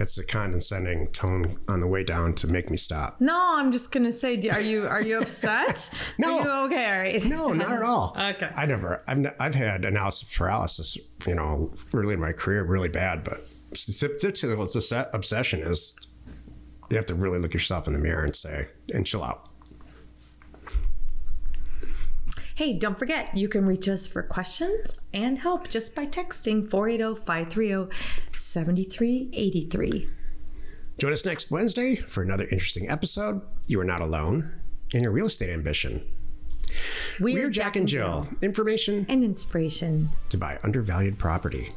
[0.00, 3.20] That's a condescending tone on the way down to make me stop.
[3.20, 5.90] No, I'm just gonna say, are you are you upset?
[6.18, 6.38] No.
[6.38, 6.86] Are you okay?
[6.86, 7.24] All right.
[7.26, 8.16] No, not at all.
[8.18, 8.48] Okay.
[8.56, 9.02] I never.
[9.06, 10.96] I've, ne- I've had analysis paralysis.
[11.26, 13.24] You know, early in my career, really bad.
[13.24, 14.62] But statistical
[15.12, 15.94] obsession is
[16.90, 19.49] you have to really look yourself in the mirror and say and chill out.
[22.60, 26.68] Hey, don't forget, you can reach us for questions and help just by texting oh,
[26.68, 27.96] 480 530
[28.34, 30.08] 7383.
[30.98, 33.40] Join us next Wednesday for another interesting episode.
[33.66, 34.60] You are not alone
[34.92, 36.06] in your real estate ambition.
[37.18, 38.28] We're, We're Jack and Jill.
[38.42, 40.10] Information And inspiration.
[40.28, 41.70] to buy undervalued property.